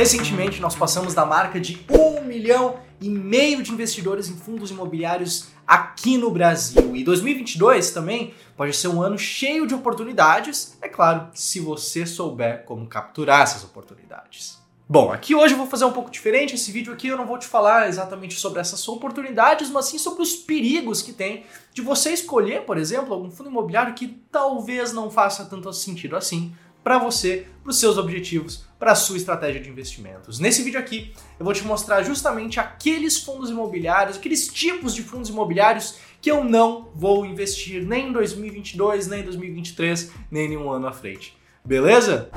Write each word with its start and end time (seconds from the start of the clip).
Recentemente, 0.00 0.62
nós 0.62 0.74
passamos 0.74 1.12
da 1.12 1.26
marca 1.26 1.60
de 1.60 1.84
um 1.90 2.22
milhão 2.22 2.78
e 3.02 3.10
meio 3.10 3.62
de 3.62 3.70
investidores 3.70 4.30
em 4.30 4.34
fundos 4.34 4.70
imobiliários 4.70 5.48
aqui 5.66 6.16
no 6.16 6.30
Brasil. 6.30 6.96
E 6.96 7.04
2022 7.04 7.90
também 7.90 8.32
pode 8.56 8.74
ser 8.74 8.88
um 8.88 9.02
ano 9.02 9.18
cheio 9.18 9.66
de 9.66 9.74
oportunidades, 9.74 10.74
é 10.80 10.88
claro, 10.88 11.28
se 11.34 11.60
você 11.60 12.06
souber 12.06 12.64
como 12.64 12.86
capturar 12.86 13.42
essas 13.42 13.62
oportunidades. 13.62 14.58
Bom, 14.88 15.12
aqui 15.12 15.34
hoje 15.34 15.52
eu 15.52 15.58
vou 15.58 15.66
fazer 15.66 15.84
um 15.84 15.92
pouco 15.92 16.10
diferente. 16.10 16.54
Esse 16.54 16.72
vídeo 16.72 16.94
aqui 16.94 17.08
eu 17.08 17.18
não 17.18 17.26
vou 17.26 17.36
te 17.36 17.46
falar 17.46 17.86
exatamente 17.86 18.40
sobre 18.40 18.58
essas 18.58 18.88
oportunidades, 18.88 19.68
mas 19.68 19.84
sim 19.84 19.98
sobre 19.98 20.22
os 20.22 20.34
perigos 20.34 21.02
que 21.02 21.12
tem 21.12 21.44
de 21.74 21.82
você 21.82 22.10
escolher, 22.10 22.62
por 22.62 22.78
exemplo, 22.78 23.12
algum 23.12 23.30
fundo 23.30 23.50
imobiliário 23.50 23.92
que 23.92 24.08
talvez 24.32 24.94
não 24.94 25.10
faça 25.10 25.44
tanto 25.44 25.70
sentido 25.74 26.16
assim 26.16 26.54
para 26.82 26.98
você, 26.98 27.46
para 27.62 27.70
os 27.70 27.78
seus 27.78 27.98
objetivos, 27.98 28.64
para 28.78 28.92
a 28.92 28.94
sua 28.94 29.16
estratégia 29.16 29.60
de 29.60 29.68
investimentos. 29.68 30.38
Nesse 30.38 30.62
vídeo 30.62 30.80
aqui, 30.80 31.12
eu 31.38 31.44
vou 31.44 31.52
te 31.52 31.62
mostrar 31.64 32.02
justamente 32.02 32.58
aqueles 32.58 33.18
fundos 33.18 33.50
imobiliários, 33.50 34.16
aqueles 34.16 34.48
tipos 34.48 34.94
de 34.94 35.02
fundos 35.02 35.28
imobiliários 35.28 35.96
que 36.20 36.30
eu 36.30 36.42
não 36.42 36.90
vou 36.94 37.26
investir 37.26 37.86
nem 37.86 38.08
em 38.08 38.12
2022, 38.12 39.06
nem 39.06 39.20
em 39.20 39.24
2023, 39.24 40.12
nem 40.30 40.48
nenhum 40.48 40.70
ano 40.70 40.86
à 40.86 40.92
frente. 40.92 41.36
Beleza? 41.64 42.30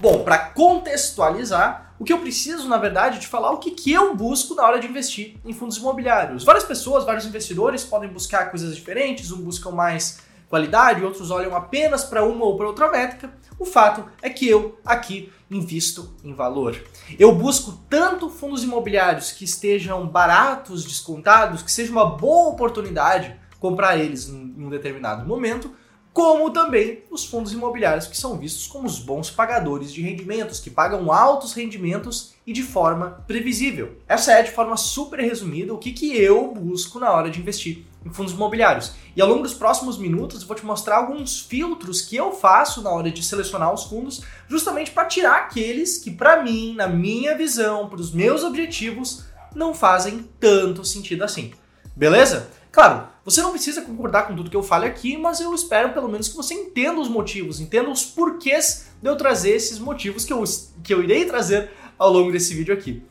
Bom, 0.00 0.24
para 0.24 0.38
contextualizar, 0.38 1.89
o 2.00 2.04
que 2.04 2.14
eu 2.14 2.18
preciso, 2.18 2.66
na 2.66 2.78
verdade, 2.78 3.18
de 3.18 3.26
falar 3.26 3.50
o 3.50 3.58
que, 3.58 3.72
que 3.72 3.92
eu 3.92 4.16
busco 4.16 4.54
na 4.54 4.64
hora 4.64 4.80
de 4.80 4.86
investir 4.86 5.36
em 5.44 5.52
fundos 5.52 5.76
imobiliários. 5.76 6.44
Várias 6.44 6.64
pessoas, 6.64 7.04
vários 7.04 7.26
investidores 7.26 7.84
podem 7.84 8.08
buscar 8.08 8.50
coisas 8.50 8.74
diferentes, 8.74 9.30
um 9.30 9.42
buscam 9.42 9.70
mais 9.70 10.18
qualidade, 10.48 11.04
outros 11.04 11.30
olham 11.30 11.54
apenas 11.54 12.02
para 12.02 12.24
uma 12.24 12.46
ou 12.46 12.56
para 12.56 12.66
outra 12.66 12.90
métrica. 12.90 13.30
O 13.58 13.66
fato 13.66 14.06
é 14.22 14.30
que 14.30 14.48
eu 14.48 14.80
aqui 14.82 15.30
invisto 15.50 16.14
em 16.24 16.32
valor. 16.32 16.82
Eu 17.18 17.34
busco 17.34 17.78
tanto 17.90 18.30
fundos 18.30 18.64
imobiliários 18.64 19.32
que 19.32 19.44
estejam 19.44 20.06
baratos, 20.06 20.86
descontados, 20.86 21.62
que 21.62 21.70
seja 21.70 21.92
uma 21.92 22.06
boa 22.06 22.48
oportunidade 22.48 23.38
comprar 23.58 23.98
eles 23.98 24.26
em 24.26 24.54
um 24.56 24.70
determinado 24.70 25.28
momento, 25.28 25.70
como 26.12 26.50
também 26.50 27.04
os 27.10 27.24
fundos 27.24 27.52
imobiliários 27.52 28.06
que 28.06 28.16
são 28.16 28.36
vistos 28.36 28.66
como 28.66 28.86
os 28.86 28.98
bons 28.98 29.30
pagadores 29.30 29.92
de 29.92 30.02
rendimentos, 30.02 30.58
que 30.58 30.70
pagam 30.70 31.12
altos 31.12 31.52
rendimentos 31.52 32.34
e 32.46 32.52
de 32.52 32.62
forma 32.62 33.22
previsível. 33.26 33.96
Essa 34.08 34.32
é, 34.32 34.42
de 34.42 34.50
forma 34.50 34.76
super 34.76 35.20
resumida, 35.20 35.72
o 35.72 35.78
que, 35.78 35.92
que 35.92 36.16
eu 36.16 36.52
busco 36.52 36.98
na 36.98 37.12
hora 37.12 37.30
de 37.30 37.40
investir 37.40 37.84
em 38.04 38.10
fundos 38.10 38.32
imobiliários. 38.32 38.92
E 39.14 39.22
ao 39.22 39.28
longo 39.28 39.42
dos 39.42 39.54
próximos 39.54 39.98
minutos 39.98 40.42
eu 40.42 40.48
vou 40.48 40.56
te 40.56 40.64
mostrar 40.64 40.96
alguns 40.96 41.40
filtros 41.40 42.00
que 42.00 42.16
eu 42.16 42.32
faço 42.32 42.82
na 42.82 42.90
hora 42.90 43.10
de 43.10 43.22
selecionar 43.22 43.72
os 43.72 43.84
fundos, 43.84 44.22
justamente 44.48 44.90
para 44.90 45.04
tirar 45.04 45.36
aqueles 45.36 45.98
que, 45.98 46.10
para 46.10 46.42
mim, 46.42 46.74
na 46.74 46.88
minha 46.88 47.36
visão, 47.36 47.88
para 47.88 48.00
os 48.00 48.12
meus 48.12 48.42
objetivos, 48.42 49.24
não 49.54 49.74
fazem 49.74 50.28
tanto 50.40 50.84
sentido 50.84 51.22
assim. 51.22 51.52
Beleza? 51.94 52.48
Claro, 52.72 53.08
você 53.30 53.42
não 53.42 53.52
precisa 53.52 53.82
concordar 53.82 54.26
com 54.26 54.34
tudo 54.34 54.50
que 54.50 54.56
eu 54.56 54.62
falo 54.62 54.84
aqui, 54.84 55.16
mas 55.16 55.40
eu 55.40 55.54
espero 55.54 55.92
pelo 55.92 56.08
menos 56.08 56.28
que 56.28 56.36
você 56.36 56.54
entenda 56.54 57.00
os 57.00 57.08
motivos, 57.08 57.60
entenda 57.60 57.88
os 57.88 58.04
porquês 58.04 58.86
de 59.00 59.08
eu 59.08 59.16
trazer 59.16 59.50
esses 59.50 59.78
motivos 59.78 60.24
que 60.24 60.32
eu, 60.32 60.42
que 60.82 60.92
eu 60.92 61.02
irei 61.02 61.24
trazer 61.24 61.70
ao 61.98 62.12
longo 62.12 62.32
desse 62.32 62.54
vídeo 62.54 62.74
aqui. 62.74 63.02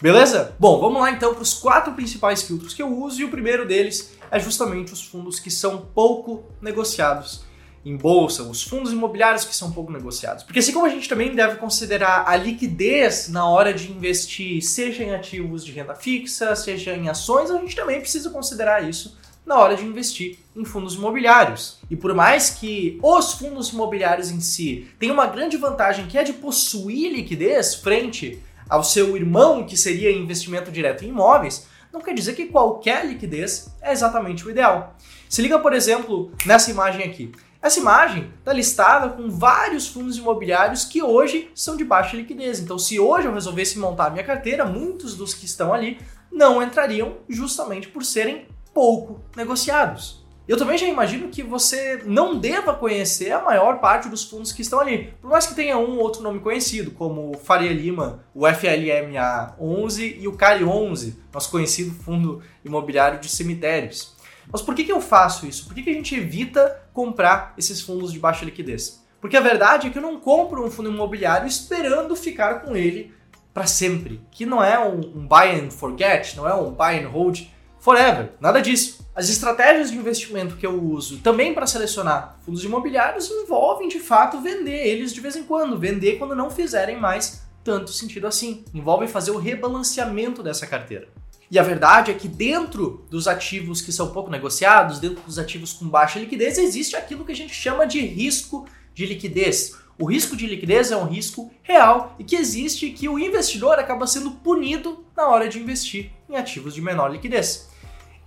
Beleza? 0.00 0.54
Bom, 0.58 0.80
vamos 0.80 1.00
lá 1.00 1.10
então 1.10 1.34
para 1.34 1.42
os 1.42 1.54
quatro 1.54 1.92
principais 1.92 2.42
filtros 2.42 2.72
que 2.72 2.82
eu 2.82 2.88
uso 2.88 3.20
e 3.20 3.24
o 3.24 3.30
primeiro 3.30 3.66
deles 3.66 4.12
é 4.30 4.38
justamente 4.38 4.92
os 4.92 5.04
fundos 5.04 5.40
que 5.40 5.50
são 5.50 5.78
pouco 5.94 6.44
negociados 6.60 7.46
em 7.84 7.96
bolsa, 7.96 8.42
os 8.42 8.62
fundos 8.62 8.92
imobiliários 8.92 9.44
que 9.44 9.54
são 9.54 9.72
pouco 9.72 9.92
negociados. 9.92 10.44
Porque 10.44 10.58
assim 10.58 10.72
como 10.72 10.86
a 10.86 10.90
gente 10.90 11.08
também 11.08 11.34
deve 11.34 11.56
considerar 11.56 12.24
a 12.26 12.36
liquidez 12.36 13.28
na 13.28 13.48
hora 13.48 13.72
de 13.72 13.90
investir, 13.90 14.62
seja 14.62 15.02
em 15.02 15.14
ativos 15.14 15.64
de 15.64 15.72
renda 15.72 15.94
fixa, 15.94 16.54
seja 16.54 16.94
em 16.94 17.08
ações, 17.08 17.50
a 17.50 17.58
gente 17.58 17.74
também 17.74 18.00
precisa 18.00 18.30
considerar 18.30 18.88
isso 18.88 19.16
na 19.44 19.56
hora 19.56 19.76
de 19.76 19.84
investir 19.84 20.38
em 20.54 20.64
fundos 20.64 20.94
imobiliários. 20.94 21.78
E 21.90 21.96
por 21.96 22.14
mais 22.14 22.50
que 22.50 22.98
os 23.02 23.32
fundos 23.32 23.70
imobiliários 23.70 24.30
em 24.30 24.40
si 24.40 24.88
tenham 24.98 25.14
uma 25.14 25.26
grande 25.26 25.56
vantagem 25.56 26.06
que 26.06 26.18
é 26.18 26.22
de 26.22 26.34
possuir 26.34 27.12
liquidez 27.12 27.74
frente 27.74 28.42
ao 28.68 28.84
seu 28.84 29.16
irmão, 29.16 29.64
que 29.64 29.76
seria 29.76 30.12
investimento 30.12 30.70
direto 30.70 31.04
em 31.04 31.08
imóveis, 31.08 31.66
não 31.92 32.00
quer 32.00 32.12
dizer 32.12 32.34
que 32.34 32.46
qualquer 32.46 33.06
liquidez 33.06 33.74
é 33.80 33.92
exatamente 33.92 34.46
o 34.46 34.50
ideal. 34.50 34.94
Se 35.28 35.40
liga, 35.40 35.58
por 35.58 35.72
exemplo, 35.72 36.30
nessa 36.44 36.70
imagem 36.70 37.04
aqui. 37.04 37.32
Essa 37.60 37.80
imagem 37.80 38.30
está 38.38 38.52
listada 38.52 39.08
com 39.08 39.28
vários 39.28 39.88
fundos 39.88 40.16
imobiliários 40.16 40.84
que 40.84 41.02
hoje 41.02 41.50
são 41.54 41.76
de 41.76 41.84
baixa 41.84 42.16
liquidez. 42.16 42.60
Então, 42.60 42.78
se 42.78 43.00
hoje 43.00 43.26
eu 43.26 43.34
resolvesse 43.34 43.78
montar 43.78 44.10
minha 44.10 44.22
carteira, 44.22 44.64
muitos 44.64 45.16
dos 45.16 45.34
que 45.34 45.44
estão 45.44 45.74
ali 45.74 45.98
não 46.30 46.62
entrariam 46.62 47.16
justamente 47.28 47.88
por 47.88 48.04
serem 48.04 48.46
pouco 48.78 49.20
negociados. 49.36 50.24
Eu 50.46 50.56
também 50.56 50.78
já 50.78 50.86
imagino 50.86 51.30
que 51.30 51.42
você 51.42 52.00
não 52.06 52.38
deva 52.38 52.72
conhecer 52.72 53.32
a 53.32 53.42
maior 53.42 53.80
parte 53.80 54.08
dos 54.08 54.22
fundos 54.22 54.52
que 54.52 54.62
estão 54.62 54.78
ali. 54.78 55.12
Por 55.20 55.28
mais 55.28 55.48
que 55.48 55.54
tenha 55.56 55.76
um 55.76 55.96
ou 55.96 55.98
outro 55.98 56.22
nome 56.22 56.38
conhecido, 56.38 56.92
como 56.92 57.32
o 57.32 57.36
Faria 57.36 57.72
Lima, 57.72 58.24
o 58.32 58.46
FLMA 58.46 59.56
11 59.58 60.18
e 60.20 60.28
o 60.28 60.34
CARI 60.34 60.62
11, 60.62 61.18
nosso 61.34 61.50
conhecido 61.50 61.90
fundo 61.90 62.40
imobiliário 62.64 63.18
de 63.18 63.28
cemitérios. 63.28 64.14
Mas 64.50 64.62
por 64.62 64.76
que, 64.76 64.84
que 64.84 64.92
eu 64.92 65.00
faço 65.00 65.44
isso? 65.44 65.66
Por 65.66 65.74
que, 65.74 65.82
que 65.82 65.90
a 65.90 65.94
gente 65.94 66.14
evita 66.14 66.80
comprar 66.92 67.54
esses 67.58 67.80
fundos 67.80 68.12
de 68.12 68.20
baixa 68.20 68.44
liquidez? 68.44 69.04
Porque 69.20 69.36
a 69.36 69.40
verdade 69.40 69.88
é 69.88 69.90
que 69.90 69.98
eu 69.98 70.02
não 70.02 70.20
compro 70.20 70.64
um 70.64 70.70
fundo 70.70 70.88
imobiliário 70.88 71.48
esperando 71.48 72.14
ficar 72.14 72.62
com 72.62 72.76
ele 72.76 73.12
para 73.52 73.66
sempre. 73.66 74.20
Que 74.30 74.46
não 74.46 74.62
é 74.62 74.78
um 74.78 75.26
buy 75.26 75.50
and 75.60 75.72
forget, 75.72 76.36
não 76.36 76.48
é 76.48 76.54
um 76.54 76.70
buy 76.70 77.04
and 77.04 77.08
hold 77.08 77.40
forever. 77.80 78.32
Nada 78.40 78.60
disso. 78.60 79.06
As 79.14 79.28
estratégias 79.28 79.90
de 79.90 79.96
investimento 79.96 80.56
que 80.56 80.66
eu 80.66 80.80
uso 80.82 81.18
também 81.18 81.52
para 81.52 81.66
selecionar 81.66 82.38
fundos 82.44 82.64
imobiliários 82.64 83.30
envolvem 83.30 83.88
de 83.88 83.98
fato 83.98 84.40
vender 84.40 84.86
eles 84.86 85.12
de 85.12 85.20
vez 85.20 85.34
em 85.34 85.42
quando, 85.42 85.78
vender 85.78 86.18
quando 86.18 86.36
não 86.36 86.50
fizerem 86.50 86.98
mais 86.98 87.42
tanto 87.64 87.90
sentido 87.90 88.26
assim. 88.26 88.64
Envolvem 88.72 89.08
fazer 89.08 89.30
o 89.30 89.38
rebalanceamento 89.38 90.42
dessa 90.42 90.66
carteira. 90.66 91.08
E 91.50 91.58
a 91.58 91.62
verdade 91.62 92.10
é 92.10 92.14
que 92.14 92.28
dentro 92.28 93.06
dos 93.10 93.26
ativos 93.26 93.80
que 93.80 93.90
são 93.90 94.10
pouco 94.10 94.30
negociados, 94.30 94.98
dentro 94.98 95.22
dos 95.22 95.38
ativos 95.38 95.72
com 95.72 95.88
baixa 95.88 96.18
liquidez, 96.18 96.58
existe 96.58 96.94
aquilo 96.94 97.24
que 97.24 97.32
a 97.32 97.36
gente 97.36 97.54
chama 97.54 97.86
de 97.86 98.00
risco 98.00 98.66
de 98.94 99.06
liquidez. 99.06 99.74
O 100.00 100.06
risco 100.06 100.36
de 100.36 100.46
liquidez 100.46 100.92
é 100.92 100.96
um 100.96 101.06
risco 101.06 101.50
real 101.60 102.14
e 102.20 102.24
que 102.24 102.36
existe 102.36 102.90
que 102.90 103.08
o 103.08 103.18
investidor 103.18 103.80
acaba 103.80 104.06
sendo 104.06 104.30
punido 104.30 105.04
na 105.16 105.26
hora 105.26 105.48
de 105.48 105.58
investir 105.58 106.12
em 106.28 106.36
ativos 106.36 106.72
de 106.72 106.80
menor 106.80 107.10
liquidez. 107.10 107.68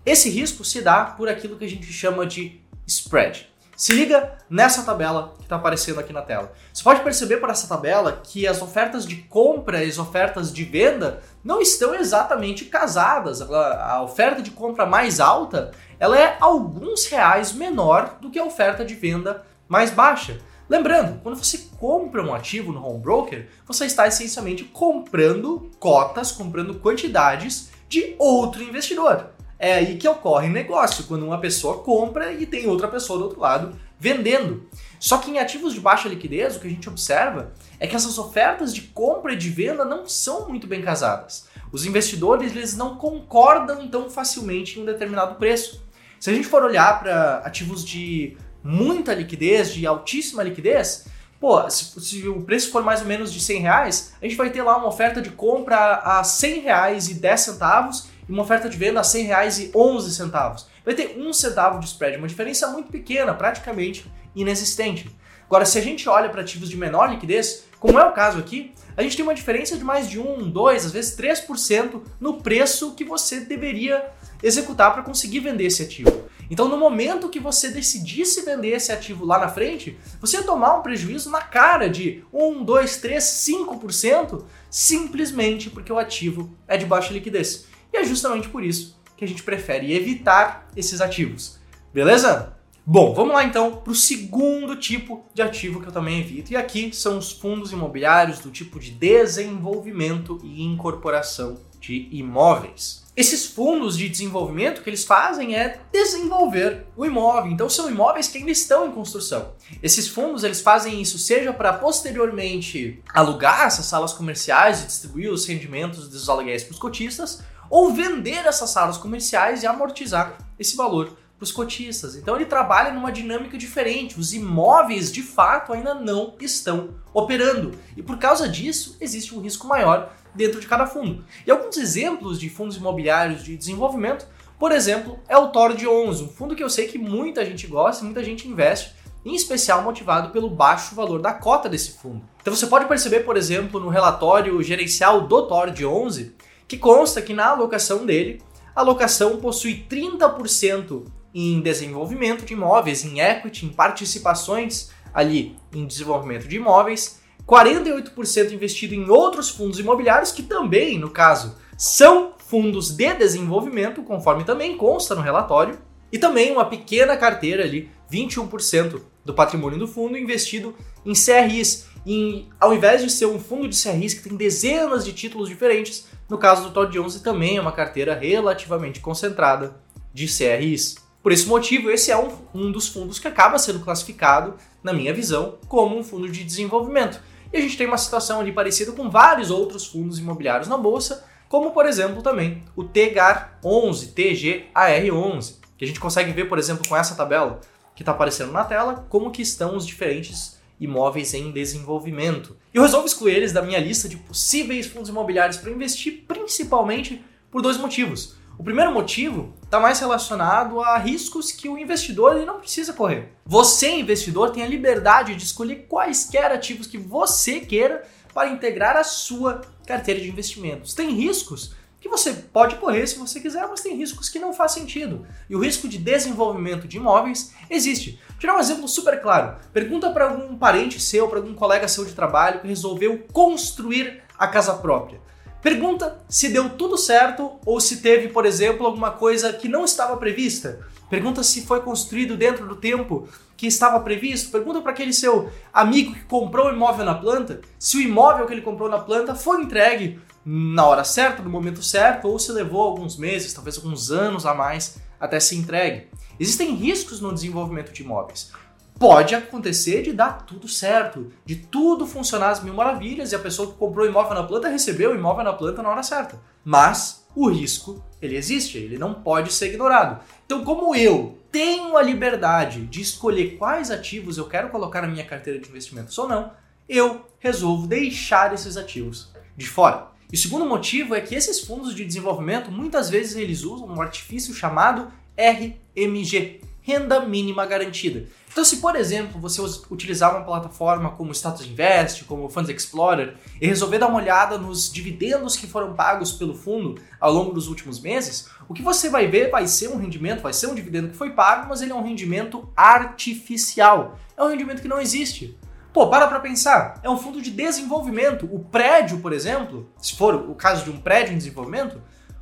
Esse 0.05 0.29
risco 0.29 0.65
se 0.65 0.81
dá 0.81 1.05
por 1.05 1.29
aquilo 1.29 1.55
que 1.55 1.63
a 1.63 1.69
gente 1.69 1.85
chama 1.93 2.25
de 2.25 2.59
spread. 2.85 3.49
Se 3.77 3.93
liga 3.93 4.37
nessa 4.49 4.83
tabela 4.83 5.33
que 5.37 5.43
está 5.43 5.55
aparecendo 5.55 5.99
aqui 6.01 6.11
na 6.11 6.21
tela. 6.21 6.51
Você 6.73 6.83
pode 6.83 7.01
perceber 7.03 7.37
por 7.37 7.49
essa 7.49 7.67
tabela 7.67 8.21
que 8.21 8.45
as 8.45 8.61
ofertas 8.61 9.05
de 9.05 9.15
compra 9.15 9.83
e 9.83 9.89
as 9.89 9.97
ofertas 9.97 10.51
de 10.51 10.65
venda 10.65 11.23
não 11.41 11.61
estão 11.61 11.95
exatamente 11.95 12.65
casadas. 12.65 13.41
A 13.41 14.03
oferta 14.03 14.41
de 14.41 14.51
compra 14.51 14.85
mais 14.85 15.21
alta 15.21 15.71
ela 15.97 16.19
é 16.19 16.35
alguns 16.41 17.05
reais 17.05 17.53
menor 17.53 18.17
do 18.19 18.29
que 18.29 18.37
a 18.37 18.43
oferta 18.43 18.83
de 18.83 18.93
venda 18.93 19.45
mais 19.69 19.89
baixa. 19.89 20.37
Lembrando, 20.71 21.19
quando 21.21 21.35
você 21.35 21.57
compra 21.77 22.23
um 22.23 22.33
ativo 22.33 22.71
no 22.71 22.81
home 22.81 23.01
broker, 23.01 23.49
você 23.67 23.85
está 23.85 24.07
essencialmente 24.07 24.63
comprando 24.63 25.69
cotas, 25.77 26.31
comprando 26.31 26.75
quantidades 26.75 27.69
de 27.89 28.15
outro 28.17 28.63
investidor 28.63 29.31
é 29.61 29.75
aí 29.75 29.95
que 29.95 30.07
ocorre 30.07 30.49
negócio, 30.49 31.03
quando 31.03 31.23
uma 31.23 31.39
pessoa 31.39 31.83
compra 31.83 32.33
e 32.33 32.47
tem 32.47 32.67
outra 32.67 32.87
pessoa 32.87 33.19
do 33.19 33.25
outro 33.25 33.39
lado 33.39 33.77
vendendo. 33.99 34.67
Só 34.99 35.19
que 35.19 35.29
em 35.29 35.37
ativos 35.37 35.75
de 35.75 35.79
baixa 35.79 36.09
liquidez, 36.09 36.55
o 36.55 36.59
que 36.59 36.65
a 36.65 36.69
gente 36.69 36.89
observa 36.89 37.53
é 37.79 37.85
que 37.85 37.95
essas 37.95 38.17
ofertas 38.17 38.73
de 38.73 38.81
compra 38.81 39.33
e 39.33 39.35
de 39.35 39.51
venda 39.51 39.85
não 39.85 40.09
são 40.09 40.49
muito 40.49 40.65
bem 40.65 40.81
casadas. 40.81 41.47
Os 41.71 41.85
investidores 41.85 42.55
eles 42.55 42.75
não 42.75 42.97
concordam 42.97 43.87
tão 43.87 44.09
facilmente 44.09 44.79
em 44.79 44.81
um 44.81 44.85
determinado 44.85 45.35
preço. 45.35 45.85
Se 46.19 46.31
a 46.31 46.33
gente 46.33 46.47
for 46.47 46.63
olhar 46.63 46.99
para 46.99 47.37
ativos 47.45 47.85
de 47.85 48.35
muita 48.63 49.13
liquidez, 49.13 49.73
de 49.73 49.85
altíssima 49.85 50.43
liquidez, 50.43 51.05
pô, 51.39 51.69
se, 51.69 51.99
se, 51.99 52.27
o 52.27 52.41
preço 52.41 52.71
for 52.71 52.83
mais 52.83 53.01
ou 53.01 53.07
menos 53.07 53.33
de 53.33 53.39
100 53.39 53.61
reais, 53.61 54.13
a 54.21 54.25
gente 54.25 54.37
vai 54.37 54.49
ter 54.49 54.61
lá 54.61 54.77
uma 54.77 54.87
oferta 54.87 55.21
de 55.21 55.31
compra 55.31 55.95
a 55.95 56.23
100 56.23 56.61
reais 56.61 57.09
e 57.09 57.15
10 57.15 57.41
centavos 57.41 58.07
e 58.27 58.31
uma 58.31 58.43
oferta 58.43 58.69
de 58.69 58.77
venda 58.77 58.99
a 58.99 59.03
R$ 59.03 59.09
100,11. 59.09 60.65
Vai 60.85 60.93
ter 60.93 61.17
um 61.17 61.33
centavo 61.33 61.79
de 61.79 61.85
spread, 61.85 62.17
uma 62.17 62.27
diferença 62.27 62.67
muito 62.67 62.91
pequena, 62.91 63.33
praticamente 63.33 64.05
inexistente. 64.35 65.09
Agora, 65.45 65.65
se 65.65 65.77
a 65.77 65.81
gente 65.81 66.07
olha 66.07 66.29
para 66.29 66.41
ativos 66.41 66.69
de 66.69 66.77
menor 66.77 67.09
liquidez, 67.09 67.65
como 67.79 67.99
é 67.99 68.05
o 68.05 68.13
caso 68.13 68.39
aqui, 68.39 68.73
a 68.95 69.01
gente 69.01 69.17
tem 69.17 69.23
uma 69.23 69.33
diferença 69.33 69.77
de 69.77 69.83
mais 69.83 70.09
de 70.09 70.19
1, 70.19 70.49
2, 70.49 70.85
às 70.85 70.91
vezes 70.91 71.17
3% 71.17 72.01
no 72.19 72.35
preço 72.35 72.93
que 72.93 73.03
você 73.03 73.41
deveria 73.41 74.05
executar 74.43 74.93
para 74.93 75.03
conseguir 75.03 75.39
vender 75.39 75.65
esse 75.65 75.83
ativo. 75.83 76.29
Então, 76.51 76.67
no 76.67 76.77
momento 76.77 77.29
que 77.29 77.39
você 77.39 77.69
decidisse 77.69 78.41
vender 78.41 78.71
esse 78.71 78.91
ativo 78.91 79.23
lá 79.23 79.39
na 79.39 79.47
frente, 79.47 79.97
você 80.19 80.35
ia 80.35 80.43
tomar 80.43 80.75
um 80.75 80.81
prejuízo 80.81 81.31
na 81.31 81.39
cara 81.39 81.89
de 81.89 82.25
1, 82.33 82.65
2, 82.65 82.97
3, 82.97 83.23
5%, 83.23 84.43
simplesmente 84.69 85.69
porque 85.69 85.93
o 85.93 85.97
ativo 85.97 86.53
é 86.67 86.75
de 86.75 86.85
baixa 86.85 87.13
liquidez. 87.13 87.67
E 87.93 87.97
é 87.97 88.03
justamente 88.03 88.49
por 88.49 88.65
isso 88.65 88.99
que 89.15 89.23
a 89.23 89.27
gente 89.27 89.43
prefere 89.43 89.93
evitar 89.93 90.67
esses 90.75 90.99
ativos. 90.99 91.57
Beleza? 91.93 92.57
Bom, 92.85 93.13
vamos 93.13 93.33
lá 93.33 93.45
então 93.45 93.77
para 93.77 93.93
o 93.93 93.95
segundo 93.95 94.75
tipo 94.75 95.23
de 95.33 95.41
ativo 95.41 95.79
que 95.79 95.87
eu 95.87 95.91
também 95.93 96.19
evito. 96.19 96.51
E 96.51 96.57
aqui 96.57 96.93
são 96.93 97.17
os 97.17 97.31
fundos 97.31 97.71
imobiliários 97.71 98.39
do 98.39 98.51
tipo 98.51 98.77
de 98.77 98.91
desenvolvimento 98.91 100.37
e 100.43 100.63
incorporação 100.63 101.59
de 101.79 102.09
imóveis. 102.11 103.05
Esses 103.21 103.45
fundos 103.45 103.95
de 103.95 104.09
desenvolvimento 104.09 104.81
que 104.81 104.89
eles 104.89 105.03
fazem 105.03 105.55
é 105.55 105.79
desenvolver 105.93 106.87
o 106.97 107.05
imóvel. 107.05 107.51
Então 107.51 107.69
são 107.69 107.87
imóveis 107.87 108.27
que 108.27 108.39
ainda 108.39 108.49
estão 108.49 108.87
em 108.87 108.91
construção. 108.91 109.53
Esses 109.83 110.07
fundos 110.07 110.43
eles 110.43 110.59
fazem 110.59 110.99
isso 110.99 111.19
seja 111.19 111.53
para 111.53 111.71
posteriormente 111.71 112.99
alugar 113.13 113.67
essas 113.67 113.85
salas 113.85 114.11
comerciais 114.11 114.81
e 114.81 114.87
distribuir 114.87 115.31
os 115.31 115.45
rendimentos 115.45 116.07
dos 116.07 116.27
aluguéis 116.27 116.63
para 116.63 116.73
os 116.73 116.79
cotistas, 116.79 117.43
ou 117.69 117.93
vender 117.93 118.43
essas 118.47 118.71
salas 118.71 118.97
comerciais 118.97 119.61
e 119.61 119.67
amortizar 119.67 120.35
esse 120.57 120.75
valor 120.75 121.15
para 121.41 121.45
os 121.45 121.51
cotistas. 121.51 122.15
Então 122.15 122.35
ele 122.35 122.45
trabalha 122.45 122.93
numa 122.93 123.11
dinâmica 123.11 123.57
diferente. 123.57 124.19
Os 124.19 124.31
imóveis, 124.31 125.11
de 125.11 125.23
fato, 125.23 125.73
ainda 125.73 125.95
não 125.95 126.35
estão 126.39 126.91
operando. 127.11 127.71
E 127.97 128.03
por 128.03 128.19
causa 128.19 128.47
disso, 128.47 128.95
existe 129.01 129.33
um 129.33 129.41
risco 129.41 129.65
maior 129.65 130.13
dentro 130.35 130.61
de 130.61 130.67
cada 130.67 130.85
fundo. 130.85 131.25
E 131.45 131.49
alguns 131.49 131.77
exemplos 131.77 132.39
de 132.39 132.47
fundos 132.47 132.77
imobiliários 132.77 133.43
de 133.43 133.57
desenvolvimento, 133.57 134.27
por 134.59 134.71
exemplo, 134.71 135.19
é 135.27 135.35
o 135.35 135.47
Tord 135.47 135.83
11, 135.87 136.23
um 136.23 136.29
fundo 136.29 136.55
que 136.55 136.63
eu 136.63 136.69
sei 136.69 136.87
que 136.87 136.99
muita 136.99 137.43
gente 137.43 137.65
gosta, 137.65 138.05
muita 138.05 138.23
gente 138.23 138.47
investe, 138.47 138.93
em 139.25 139.33
especial 139.33 139.81
motivado 139.81 140.29
pelo 140.29 140.47
baixo 140.47 140.93
valor 140.93 141.23
da 141.23 141.33
cota 141.33 141.67
desse 141.67 141.93
fundo. 141.93 142.21
Então 142.39 142.55
você 142.55 142.67
pode 142.67 142.85
perceber, 142.85 143.21
por 143.21 143.35
exemplo, 143.35 143.79
no 143.79 143.89
relatório 143.89 144.61
gerencial 144.61 145.21
do 145.21 145.47
Tord 145.47 145.83
11, 145.83 146.35
que 146.67 146.77
consta 146.77 147.19
que 147.19 147.33
na 147.33 147.47
alocação 147.47 148.05
dele, 148.05 148.43
a 148.75 148.81
alocação 148.81 149.37
possui 149.37 149.83
30% 149.89 151.20
em 151.33 151.61
desenvolvimento 151.61 152.45
de 152.45 152.53
imóveis, 152.53 153.05
em 153.05 153.19
equity, 153.19 153.65
em 153.65 153.69
participações 153.69 154.89
ali 155.13 155.55
em 155.73 155.85
desenvolvimento 155.85 156.47
de 156.47 156.55
imóveis, 156.57 157.19
48% 157.47 158.51
investido 158.51 158.93
em 158.93 159.09
outros 159.09 159.49
fundos 159.49 159.79
imobiliários 159.79 160.31
que 160.31 160.43
também, 160.43 160.97
no 160.97 161.09
caso, 161.09 161.57
são 161.77 162.33
fundos 162.37 162.91
de 162.91 163.13
desenvolvimento, 163.13 164.03
conforme 164.03 164.43
também 164.43 164.77
consta 164.77 165.15
no 165.15 165.21
relatório, 165.21 165.79
e 166.11 166.17
também 166.17 166.51
uma 166.51 166.65
pequena 166.65 167.15
carteira 167.15 167.63
ali, 167.63 167.89
21% 168.11 169.01
do 169.23 169.33
patrimônio 169.33 169.79
do 169.79 169.87
fundo 169.87 170.17
investido 170.17 170.75
em 171.05 171.13
CRIs. 171.13 171.87
Em, 172.05 172.49
ao 172.59 172.73
invés 172.73 173.01
de 173.01 173.09
ser 173.09 173.27
um 173.27 173.39
fundo 173.39 173.67
de 173.67 173.81
CRIs 173.81 174.13
que 174.13 174.27
tem 174.27 174.35
dezenas 174.35 175.05
de 175.05 175.13
títulos 175.13 175.47
diferentes, 175.47 176.07
no 176.27 176.37
caso 176.37 176.63
do 176.63 176.71
Todd 176.71 176.99
11 176.99 177.23
também 177.23 177.57
é 177.57 177.61
uma 177.61 177.71
carteira 177.71 178.15
relativamente 178.15 178.99
concentrada 178.99 179.75
de 180.13 180.27
CRIs. 180.27 180.95
Por 181.21 181.31
esse 181.31 181.47
motivo, 181.47 181.91
esse 181.91 182.11
é 182.11 182.17
um, 182.17 182.31
um 182.53 182.71
dos 182.71 182.87
fundos 182.87 183.19
que 183.19 183.27
acaba 183.27 183.59
sendo 183.59 183.79
classificado, 183.79 184.55
na 184.83 184.91
minha 184.91 185.13
visão, 185.13 185.59
como 185.67 185.97
um 185.97 186.03
fundo 186.03 186.27
de 186.27 186.43
desenvolvimento. 186.43 187.21
E 187.53 187.57
a 187.57 187.61
gente 187.61 187.77
tem 187.77 187.85
uma 187.85 187.97
situação 187.97 188.39
ali 188.39 188.51
parecida 188.51 188.91
com 188.91 189.09
vários 189.09 189.51
outros 189.51 189.85
fundos 189.85 190.17
imobiliários 190.17 190.67
na 190.67 190.77
bolsa, 190.77 191.23
como 191.47 191.71
por 191.71 191.85
exemplo 191.85 192.21
também 192.21 192.63
o 192.75 192.83
TGAR11, 192.83 194.13
TGAR11, 194.13 195.55
que 195.77 195.85
a 195.85 195.87
gente 195.87 195.99
consegue 195.99 196.31
ver, 196.31 196.45
por 196.45 196.57
exemplo, 196.57 196.87
com 196.87 196.95
essa 196.95 197.13
tabela 197.13 197.59
que 197.93 198.01
está 198.01 198.13
aparecendo 198.13 198.51
na 198.51 198.63
tela, 198.63 199.05
como 199.09 199.31
que 199.31 199.41
estão 199.41 199.75
os 199.75 199.85
diferentes 199.85 200.59
imóveis 200.79 201.33
em 201.35 201.51
desenvolvimento. 201.51 202.57
E 202.73 202.77
eu 202.77 202.83
resolvo 202.83 203.05
excluir 203.05 203.35
eles 203.35 203.51
da 203.51 203.61
minha 203.61 203.79
lista 203.79 204.09
de 204.09 204.17
possíveis 204.17 204.87
fundos 204.87 205.09
imobiliários 205.09 205.57
para 205.57 205.69
investir, 205.69 206.23
principalmente 206.27 207.23
por 207.51 207.61
dois 207.61 207.77
motivos. 207.77 208.35
O 208.61 208.63
primeiro 208.63 208.93
motivo 208.93 209.55
está 209.63 209.79
mais 209.79 209.99
relacionado 209.99 210.81
a 210.81 210.95
riscos 210.95 211.51
que 211.51 211.67
o 211.67 211.79
investidor 211.79 212.35
ele 212.35 212.45
não 212.45 212.59
precisa 212.59 212.93
correr. 212.93 213.33
Você, 213.43 213.89
investidor, 213.89 214.51
tem 214.51 214.61
a 214.61 214.67
liberdade 214.67 215.33
de 215.33 215.43
escolher 215.43 215.87
quaisquer 215.89 216.51
ativos 216.51 216.85
que 216.85 216.95
você 216.95 217.59
queira 217.61 218.03
para 218.31 218.49
integrar 218.49 218.95
a 218.95 219.03
sua 219.03 219.61
carteira 219.87 220.21
de 220.21 220.29
investimentos. 220.29 220.93
Tem 220.93 221.09
riscos 221.09 221.73
que 221.99 222.07
você 222.07 222.33
pode 222.33 222.75
correr 222.75 223.07
se 223.07 223.17
você 223.17 223.39
quiser, 223.39 223.67
mas 223.67 223.81
tem 223.81 223.97
riscos 223.97 224.29
que 224.29 224.37
não 224.37 224.53
faz 224.53 224.73
sentido. 224.73 225.25
E 225.49 225.55
o 225.55 225.59
risco 225.59 225.87
de 225.87 225.97
desenvolvimento 225.97 226.87
de 226.87 226.97
imóveis 226.97 227.55
existe. 227.67 228.19
Vou 228.29 228.37
tirar 228.37 228.55
um 228.55 228.59
exemplo 228.59 228.87
super 228.87 229.19
claro. 229.23 229.55
Pergunta 229.73 230.11
para 230.11 230.25
algum 230.25 230.55
parente 230.55 230.99
seu, 230.99 231.27
para 231.27 231.39
algum 231.39 231.55
colega 231.55 231.87
seu 231.87 232.05
de 232.05 232.13
trabalho 232.13 232.59
que 232.59 232.67
resolveu 232.67 233.25
construir 233.33 234.21
a 234.37 234.47
casa 234.47 234.75
própria. 234.75 235.19
Pergunta 235.61 236.19
se 236.27 236.49
deu 236.49 236.71
tudo 236.71 236.97
certo 236.97 237.59
ou 237.65 237.79
se 237.79 237.97
teve, 237.97 238.29
por 238.29 238.45
exemplo, 238.45 238.85
alguma 238.85 239.11
coisa 239.11 239.53
que 239.53 239.67
não 239.67 239.85
estava 239.85 240.17
prevista. 240.17 240.79
Pergunta 241.09 241.43
se 241.43 241.61
foi 241.61 241.81
construído 241.81 242.35
dentro 242.35 242.67
do 242.67 242.75
tempo 242.75 243.27
que 243.55 243.67
estava 243.67 243.99
previsto. 243.99 244.49
Pergunta 244.49 244.81
para 244.81 244.91
aquele 244.91 245.13
seu 245.13 245.51
amigo 245.71 246.13
que 246.13 246.23
comprou 246.23 246.67
o 246.67 246.73
imóvel 246.73 247.05
na 247.05 247.13
planta 247.13 247.61
se 247.77 247.97
o 247.97 248.01
imóvel 248.01 248.47
que 248.47 248.53
ele 248.53 248.61
comprou 248.61 248.89
na 248.89 248.97
planta 248.97 249.35
foi 249.35 249.61
entregue 249.61 250.19
na 250.43 250.83
hora 250.87 251.03
certa, 251.03 251.43
no 251.43 251.49
momento 251.49 251.83
certo, 251.83 252.27
ou 252.27 252.39
se 252.39 252.51
levou 252.51 252.81
alguns 252.81 253.15
meses, 253.15 253.53
talvez 253.53 253.77
alguns 253.77 254.09
anos 254.09 254.47
a 254.47 254.55
mais 254.55 254.97
até 255.19 255.39
se 255.39 255.55
entregue. 255.55 256.07
Existem 256.39 256.73
riscos 256.73 257.21
no 257.21 257.31
desenvolvimento 257.31 257.93
de 257.93 258.01
imóveis 258.01 258.51
pode 259.01 259.33
acontecer 259.33 260.03
de 260.03 260.13
dar 260.13 260.45
tudo 260.45 260.67
certo, 260.67 261.33
de 261.43 261.55
tudo 261.55 262.05
funcionar 262.05 262.51
às 262.51 262.63
mil 262.63 262.75
maravilhas 262.75 263.31
e 263.31 263.35
a 263.35 263.39
pessoa 263.39 263.71
que 263.71 263.79
comprou 263.79 264.05
o 264.05 264.09
imóvel 264.09 264.35
na 264.35 264.43
planta 264.43 264.67
recebeu 264.67 265.11
o 265.11 265.15
imóvel 265.15 265.43
na 265.43 265.53
planta 265.53 265.81
na 265.81 265.89
hora 265.89 266.03
certa. 266.03 266.39
Mas 266.63 267.25
o 267.35 267.49
risco, 267.49 268.03
ele 268.21 268.37
existe, 268.37 268.77
ele 268.77 268.99
não 268.99 269.15
pode 269.15 269.51
ser 269.51 269.69
ignorado. 269.69 270.23
Então, 270.45 270.63
como 270.63 270.95
eu 270.95 271.35
tenho 271.51 271.97
a 271.97 272.01
liberdade 272.03 272.85
de 272.85 273.01
escolher 273.01 273.57
quais 273.57 273.89
ativos 273.89 274.37
eu 274.37 274.47
quero 274.47 274.69
colocar 274.69 275.01
na 275.01 275.07
minha 275.07 275.25
carteira 275.25 275.57
de 275.57 275.67
investimentos 275.67 276.15
ou 276.19 276.27
não, 276.27 276.51
eu 276.87 277.25
resolvo 277.39 277.87
deixar 277.87 278.53
esses 278.53 278.77
ativos 278.77 279.33
de 279.57 279.67
fora. 279.67 280.09
E 280.31 280.35
o 280.35 280.39
segundo 280.39 280.63
motivo 280.63 281.15
é 281.15 281.21
que 281.21 281.33
esses 281.33 281.61
fundos 281.61 281.95
de 281.95 282.05
desenvolvimento, 282.05 282.71
muitas 282.71 283.09
vezes 283.09 283.35
eles 283.35 283.63
usam 283.63 283.87
um 283.87 283.99
artifício 283.99 284.53
chamado 284.53 285.11
RMG, 285.35 286.61
renda 286.81 287.19
mínima 287.21 287.65
garantida. 287.65 288.25
Então, 288.51 288.65
se 288.65 288.77
por 288.77 288.95
exemplo 288.95 289.39
você 289.39 289.61
utilizar 289.89 290.35
uma 290.35 290.43
plataforma 290.43 291.11
como 291.11 291.31
Status 291.31 291.65
Invest, 291.65 292.25
como 292.25 292.49
Funds 292.49 292.69
Explorer, 292.69 293.35
e 293.61 293.67
resolver 293.67 293.99
dar 293.99 294.07
uma 294.07 294.19
olhada 294.19 294.57
nos 294.57 294.91
dividendos 294.91 295.55
que 295.55 295.67
foram 295.67 295.93
pagos 295.93 296.33
pelo 296.33 296.53
fundo 296.53 297.01
ao 297.19 297.31
longo 297.31 297.53
dos 297.53 297.67
últimos 297.67 298.01
meses, 298.01 298.49
o 298.67 298.73
que 298.73 298.81
você 298.81 299.09
vai 299.09 299.27
ver 299.27 299.49
vai 299.49 299.67
ser 299.67 299.87
um 299.89 299.97
rendimento, 299.97 300.41
vai 300.41 300.53
ser 300.53 300.67
um 300.67 300.75
dividendo 300.75 301.09
que 301.09 301.15
foi 301.15 301.31
pago, 301.31 301.69
mas 301.69 301.81
ele 301.81 301.91
é 301.91 301.95
um 301.95 302.03
rendimento 302.03 302.69
artificial. 302.75 304.17
É 304.35 304.43
um 304.43 304.49
rendimento 304.49 304.81
que 304.81 304.87
não 304.87 304.99
existe. 304.99 305.57
Pô, 305.93 306.07
para 306.07 306.27
pra 306.27 306.39
pensar. 306.39 306.99
É 307.03 307.09
um 307.09 307.17
fundo 307.17 307.41
de 307.41 307.51
desenvolvimento. 307.51 308.47
O 308.51 308.59
prédio, 308.59 309.19
por 309.19 309.33
exemplo, 309.33 309.89
se 309.97 310.15
for 310.15 310.35
o 310.35 310.55
caso 310.55 310.85
de 310.85 310.89
um 310.89 310.97
prédio 310.97 311.33
em 311.33 311.37
desenvolvimento, 311.37 312.01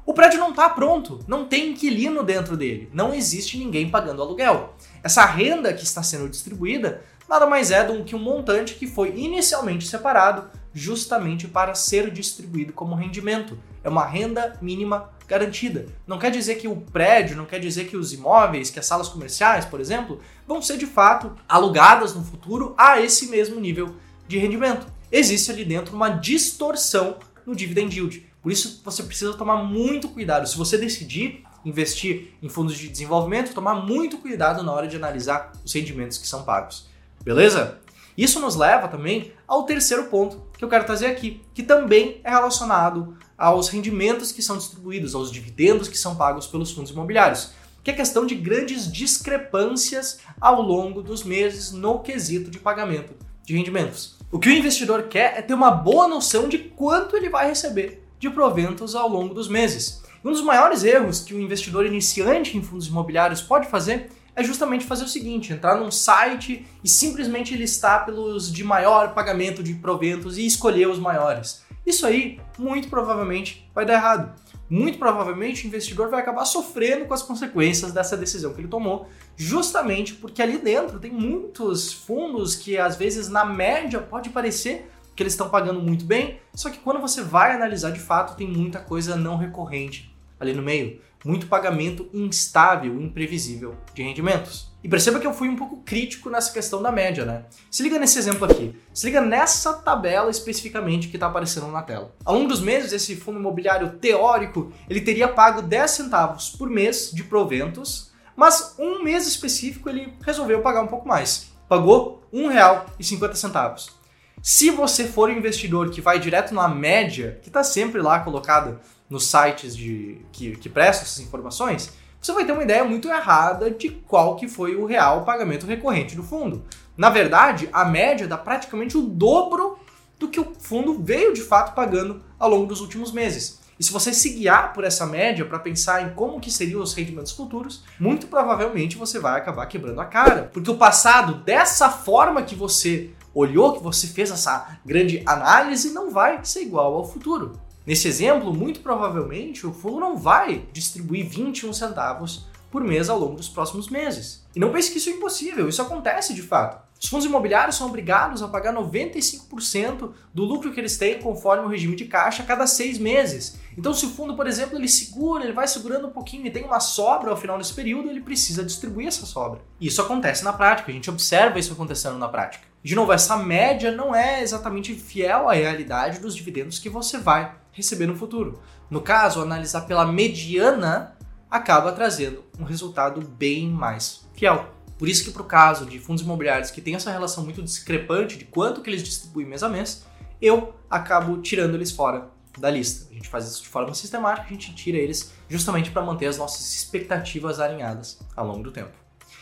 o 0.09 0.13
prédio 0.13 0.39
não 0.39 0.49
está 0.49 0.67
pronto, 0.67 1.23
não 1.27 1.45
tem 1.45 1.69
inquilino 1.69 2.23
dentro 2.23 2.57
dele, 2.57 2.89
não 2.91 3.13
existe 3.13 3.59
ninguém 3.59 3.91
pagando 3.91 4.23
aluguel. 4.23 4.73
Essa 5.03 5.23
renda 5.23 5.71
que 5.71 5.83
está 5.83 6.01
sendo 6.01 6.27
distribuída 6.27 7.03
nada 7.29 7.45
mais 7.45 7.69
é 7.69 7.83
do 7.83 8.03
que 8.03 8.15
um 8.15 8.19
montante 8.19 8.73
que 8.73 8.87
foi 8.87 9.09
inicialmente 9.09 9.85
separado 9.85 10.49
justamente 10.73 11.47
para 11.47 11.75
ser 11.75 12.09
distribuído 12.09 12.73
como 12.73 12.95
rendimento. 12.95 13.55
É 13.83 13.89
uma 13.89 14.03
renda 14.03 14.57
mínima 14.63 15.11
garantida. 15.27 15.85
Não 16.07 16.17
quer 16.17 16.31
dizer 16.31 16.55
que 16.55 16.67
o 16.67 16.77
prédio, 16.77 17.37
não 17.37 17.45
quer 17.45 17.59
dizer 17.59 17.85
que 17.85 17.95
os 17.95 18.11
imóveis, 18.11 18.71
que 18.71 18.79
as 18.79 18.87
salas 18.87 19.09
comerciais, 19.09 19.63
por 19.63 19.79
exemplo, 19.79 20.19
vão 20.47 20.59
ser 20.59 20.77
de 20.77 20.87
fato 20.87 21.35
alugadas 21.47 22.15
no 22.15 22.23
futuro 22.23 22.73
a 22.79 22.99
esse 22.99 23.27
mesmo 23.27 23.59
nível 23.59 23.95
de 24.27 24.39
rendimento. 24.39 24.87
Existe 25.11 25.51
ali 25.51 25.63
dentro 25.63 25.95
uma 25.95 26.09
distorção 26.09 27.17
no 27.45 27.55
dividend 27.55 27.95
yield. 27.95 28.28
Por 28.41 28.51
isso 28.51 28.81
você 28.83 29.03
precisa 29.03 29.33
tomar 29.33 29.63
muito 29.63 30.09
cuidado. 30.09 30.47
Se 30.47 30.57
você 30.57 30.77
decidir 30.77 31.43
investir 31.65 32.33
em 32.41 32.49
fundos 32.49 32.77
de 32.77 32.87
desenvolvimento, 32.87 33.53
tomar 33.53 33.75
muito 33.75 34.17
cuidado 34.17 34.63
na 34.63 34.71
hora 34.71 34.87
de 34.87 34.95
analisar 34.95 35.51
os 35.63 35.73
rendimentos 35.73 36.17
que 36.17 36.27
são 36.27 36.43
pagos. 36.43 36.87
Beleza? 37.23 37.79
Isso 38.17 38.39
nos 38.39 38.55
leva 38.55 38.87
também 38.87 39.31
ao 39.47 39.63
terceiro 39.63 40.05
ponto 40.05 40.43
que 40.57 40.63
eu 40.63 40.69
quero 40.69 40.85
trazer 40.85 41.07
aqui, 41.07 41.41
que 41.53 41.63
também 41.63 42.19
é 42.23 42.29
relacionado 42.29 43.17
aos 43.37 43.69
rendimentos 43.69 44.31
que 44.31 44.41
são 44.41 44.57
distribuídos, 44.57 45.15
aos 45.15 45.31
dividendos 45.31 45.87
que 45.87 45.97
são 45.97 46.15
pagos 46.15 46.45
pelos 46.47 46.71
fundos 46.71 46.91
imobiliários, 46.91 47.51
que 47.83 47.91
é 47.91 47.93
a 47.93 47.97
questão 47.97 48.25
de 48.25 48.35
grandes 48.35 48.91
discrepâncias 48.91 50.19
ao 50.39 50.61
longo 50.61 51.01
dos 51.01 51.23
meses 51.23 51.71
no 51.71 51.99
quesito 51.99 52.51
de 52.51 52.59
pagamento 52.59 53.13
de 53.45 53.55
rendimentos. 53.55 54.17
O 54.31 54.37
que 54.37 54.49
o 54.49 54.51
investidor 54.51 55.03
quer 55.03 55.37
é 55.37 55.41
ter 55.41 55.53
uma 55.53 55.71
boa 55.71 56.07
noção 56.07 56.49
de 56.49 56.57
quanto 56.57 57.15
ele 57.15 57.29
vai 57.29 57.47
receber 57.47 58.08
de 58.19 58.29
proventos 58.29 58.93
ao 58.93 59.09
longo 59.09 59.33
dos 59.33 59.47
meses. 59.47 60.03
Um 60.23 60.31
dos 60.31 60.41
maiores 60.41 60.83
erros 60.83 61.21
que 61.21 61.33
o 61.33 61.39
investidor 61.39 61.85
iniciante 61.85 62.57
em 62.57 62.61
fundos 62.61 62.87
imobiliários 62.87 63.41
pode 63.41 63.69
fazer 63.69 64.09
é 64.35 64.43
justamente 64.43 64.85
fazer 64.85 65.05
o 65.05 65.07
seguinte: 65.07 65.53
entrar 65.53 65.75
num 65.75 65.89
site 65.89 66.65
e 66.83 66.89
simplesmente 66.89 67.55
listar 67.55 68.05
pelos 68.05 68.51
de 68.51 68.63
maior 68.63 69.13
pagamento 69.13 69.63
de 69.63 69.73
proventos 69.75 70.37
e 70.37 70.45
escolher 70.45 70.87
os 70.87 70.99
maiores. 70.99 71.63
Isso 71.85 72.05
aí, 72.05 72.39
muito 72.57 72.89
provavelmente, 72.89 73.69
vai 73.73 73.85
dar 73.85 73.93
errado. 73.93 74.39
Muito 74.69 74.99
provavelmente 74.99 75.65
o 75.65 75.67
investidor 75.67 76.09
vai 76.09 76.19
acabar 76.19 76.45
sofrendo 76.45 77.05
com 77.05 77.13
as 77.13 77.23
consequências 77.23 77.91
dessa 77.91 78.15
decisão 78.15 78.53
que 78.53 78.61
ele 78.61 78.67
tomou, 78.67 79.07
justamente 79.35 80.13
porque 80.13 80.43
ali 80.43 80.59
dentro 80.59 80.99
tem 80.99 81.09
muitos 81.09 81.91
fundos 81.91 82.55
que 82.55 82.77
às 82.77 82.95
vezes 82.95 83.29
na 83.29 83.43
média 83.43 83.99
pode 83.99 84.29
parecer 84.29 84.91
que 85.19 85.23
eles 85.23 85.33
estão 85.33 85.49
pagando 85.49 85.81
muito 85.81 86.05
bem, 86.05 86.39
só 86.53 86.69
que 86.69 86.77
quando 86.77 87.01
você 87.01 87.21
vai 87.21 87.51
analisar 87.51 87.91
de 87.91 87.99
fato 87.99 88.37
tem 88.37 88.47
muita 88.47 88.79
coisa 88.79 89.17
não 89.17 89.35
recorrente 89.35 90.15
ali 90.39 90.53
no 90.53 90.61
meio 90.61 91.01
muito 91.25 91.47
pagamento 91.47 92.09
instável, 92.13 92.97
imprevisível 93.01 93.75
de 93.93 94.01
rendimentos. 94.01 94.71
E 94.81 94.87
perceba 94.87 95.19
que 95.19 95.27
eu 95.27 95.33
fui 95.33 95.49
um 95.49 95.57
pouco 95.57 95.81
crítico 95.83 96.29
nessa 96.29 96.53
questão 96.53 96.81
da 96.81 96.93
média, 96.93 97.25
né? 97.25 97.43
Se 97.69 97.83
liga 97.83 97.99
nesse 97.99 98.17
exemplo 98.17 98.45
aqui. 98.45 98.73
Se 98.93 99.07
liga 99.07 99.19
nessa 99.19 99.73
tabela 99.73 100.31
especificamente 100.31 101.09
que 101.09 101.17
está 101.17 101.27
aparecendo 101.27 101.67
na 101.67 101.81
tela. 101.81 102.15
Ao 102.23 102.33
longo 102.33 102.47
dos 102.47 102.61
meses, 102.61 102.93
esse 102.93 103.17
fundo 103.17 103.37
imobiliário 103.37 103.97
teórico, 103.97 104.71
ele 104.89 105.01
teria 105.01 105.27
pago 105.27 105.61
10 105.61 105.91
centavos 105.91 106.51
por 106.51 106.69
mês 106.69 107.11
de 107.11 107.25
proventos, 107.25 108.13
mas 108.33 108.75
um 108.79 109.03
mês 109.03 109.27
específico 109.27 109.89
ele 109.89 110.13
resolveu 110.25 110.61
pagar 110.61 110.81
um 110.81 110.87
pouco 110.87 111.05
mais. 111.05 111.51
Pagou 111.67 112.23
R$ 112.31 112.39
1,50. 112.39 113.98
Se 114.41 114.71
você 114.71 115.05
for 115.05 115.29
um 115.29 115.33
investidor 115.33 115.89
que 115.89 116.01
vai 116.01 116.19
direto 116.19 116.53
na 116.53 116.67
média, 116.67 117.39
que 117.41 117.49
está 117.49 117.63
sempre 117.63 118.01
lá 118.01 118.19
colocada 118.19 118.79
nos 119.09 119.25
sites 119.25 119.75
de, 119.75 120.21
que, 120.31 120.55
que 120.55 120.69
prestam 120.69 121.03
essas 121.03 121.19
informações, 121.19 121.91
você 122.21 122.31
vai 122.31 122.45
ter 122.45 122.51
uma 122.51 122.63
ideia 122.63 122.83
muito 122.83 123.07
errada 123.07 123.71
de 123.71 123.89
qual 123.89 124.35
que 124.35 124.47
foi 124.47 124.75
o 124.75 124.85
real 124.85 125.23
pagamento 125.23 125.65
recorrente 125.65 126.15
do 126.15 126.23
fundo. 126.23 126.63
Na 126.97 127.09
verdade, 127.09 127.69
a 127.71 127.85
média 127.85 128.27
dá 128.27 128.37
praticamente 128.37 128.97
o 128.97 129.01
dobro 129.01 129.79
do 130.17 130.27
que 130.27 130.39
o 130.39 130.53
fundo 130.59 131.01
veio 131.01 131.33
de 131.33 131.41
fato 131.41 131.73
pagando 131.73 132.21
ao 132.37 132.49
longo 132.49 132.65
dos 132.65 132.81
últimos 132.81 133.11
meses. 133.11 133.59
E 133.79 133.83
se 133.83 133.93
você 133.93 134.13
se 134.13 134.31
guiar 134.31 134.73
por 134.73 134.83
essa 134.83 135.05
média 135.05 135.45
para 135.45 135.57
pensar 135.57 136.03
em 136.03 136.13
como 136.13 136.41
que 136.41 136.51
seriam 136.51 136.81
os 136.81 136.93
rendimentos 136.93 137.31
futuros, 137.31 137.85
muito 137.97 138.27
provavelmente 138.27 138.97
você 138.97 139.17
vai 139.17 139.39
acabar 139.39 139.65
quebrando 139.67 140.01
a 140.01 140.05
cara. 140.05 140.49
Porque 140.51 140.69
o 140.69 140.75
passado, 140.75 141.35
dessa 141.45 141.89
forma 141.89 142.43
que 142.43 142.55
você 142.55 143.11
olhou, 143.39 143.73
que 143.73 143.83
você 143.83 144.07
fez 144.07 144.31
essa 144.31 144.79
grande 144.85 145.23
análise, 145.25 145.91
não 145.91 146.11
vai 146.11 146.43
ser 146.43 146.61
igual 146.61 146.95
ao 146.95 147.07
futuro. 147.07 147.59
Nesse 147.85 148.07
exemplo, 148.07 148.53
muito 148.53 148.81
provavelmente 148.81 149.65
o 149.65 149.73
fundo 149.73 149.99
não 149.99 150.17
vai 150.17 150.65
distribuir 150.71 151.27
21 151.27 151.73
centavos 151.73 152.45
por 152.69 152.83
mês 152.83 153.09
ao 153.09 153.17
longo 153.17 153.35
dos 153.35 153.49
próximos 153.49 153.89
meses. 153.89 154.45
E 154.55 154.59
não 154.59 154.71
pense 154.71 154.91
que 154.91 154.97
isso 154.97 155.09
é 155.09 155.13
impossível, 155.13 155.67
isso 155.67 155.81
acontece 155.81 156.33
de 156.33 156.41
fato. 156.41 156.89
Os 157.01 157.07
fundos 157.07 157.25
imobiliários 157.25 157.77
são 157.77 157.87
obrigados 157.87 158.43
a 158.43 158.47
pagar 158.47 158.73
95% 158.73 160.11
do 160.33 160.43
lucro 160.43 160.73
que 160.73 160.79
eles 160.81 160.97
têm 160.97 161.19
conforme 161.19 161.65
o 161.65 161.69
regime 161.69 161.95
de 161.95 162.05
caixa 162.05 162.43
a 162.43 162.45
cada 162.45 162.67
seis 162.67 162.97
meses. 162.97 163.57
Então, 163.77 163.93
se 163.93 164.05
o 164.05 164.09
fundo, 164.09 164.35
por 164.35 164.45
exemplo, 164.45 164.77
ele 164.77 164.89
segura, 164.89 165.45
ele 165.45 165.53
vai 165.53 165.65
segurando 165.65 166.07
um 166.07 166.11
pouquinho 166.11 166.45
e 166.45 166.51
tem 166.51 166.65
uma 166.65 166.81
sobra 166.81 167.31
ao 167.31 167.37
final 167.37 167.57
desse 167.57 167.73
período, 167.73 168.09
ele 168.09 168.19
precisa 168.19 168.65
distribuir 168.65 169.07
essa 169.07 169.25
sobra. 169.25 169.61
E 169.79 169.87
isso 169.87 170.01
acontece 170.01 170.43
na 170.43 170.51
prática, 170.51 170.91
a 170.91 170.93
gente 170.93 171.09
observa 171.09 171.57
isso 171.57 171.71
acontecendo 171.71 172.17
na 172.17 172.27
prática. 172.27 172.68
De 172.81 172.95
novo, 172.95 173.11
essa 173.11 173.35
média 173.35 173.91
não 173.91 174.15
é 174.15 174.41
exatamente 174.41 174.95
fiel 174.95 175.49
à 175.49 175.53
realidade 175.53 176.19
dos 176.19 176.33
dividendos 176.33 176.79
que 176.79 176.89
você 176.89 177.17
vai 177.17 177.53
receber 177.73 178.05
no 178.05 178.15
futuro. 178.15 178.61
No 178.89 179.01
caso, 179.01 179.41
analisar 179.41 179.81
pela 179.81 180.05
mediana 180.05 181.15
acaba 181.51 181.91
trazendo 181.91 182.43
um 182.57 182.63
resultado 182.63 183.21
bem 183.21 183.69
mais 183.69 184.25
fiel. 184.33 184.73
Por 184.97 185.09
isso 185.09 185.23
que 185.23 185.31
para 185.31 185.41
o 185.41 185.45
caso 185.45 185.85
de 185.85 185.99
fundos 185.99 186.23
imobiliários 186.23 186.71
que 186.71 186.81
tem 186.81 186.95
essa 186.95 187.11
relação 187.11 187.43
muito 187.43 187.61
discrepante 187.61 188.37
de 188.37 188.45
quanto 188.45 188.81
que 188.81 188.89
eles 188.89 189.03
distribuem 189.03 189.47
mês 189.47 189.63
a 189.63 189.69
mês, 189.69 190.05
eu 190.41 190.73
acabo 190.89 191.41
tirando 191.41 191.75
eles 191.75 191.91
fora 191.91 192.29
da 192.57 192.69
lista. 192.69 193.09
A 193.11 193.13
gente 193.13 193.27
faz 193.27 193.45
isso 193.47 193.63
de 193.63 193.69
forma 193.69 193.93
sistemática, 193.93 194.47
a 194.47 194.51
gente 194.51 194.73
tira 194.73 194.97
eles 194.97 195.31
justamente 195.47 195.91
para 195.91 196.01
manter 196.01 196.27
as 196.27 196.37
nossas 196.37 196.73
expectativas 196.75 197.59
alinhadas 197.59 198.19
ao 198.35 198.47
longo 198.47 198.63
do 198.63 198.71
tempo. 198.71 198.91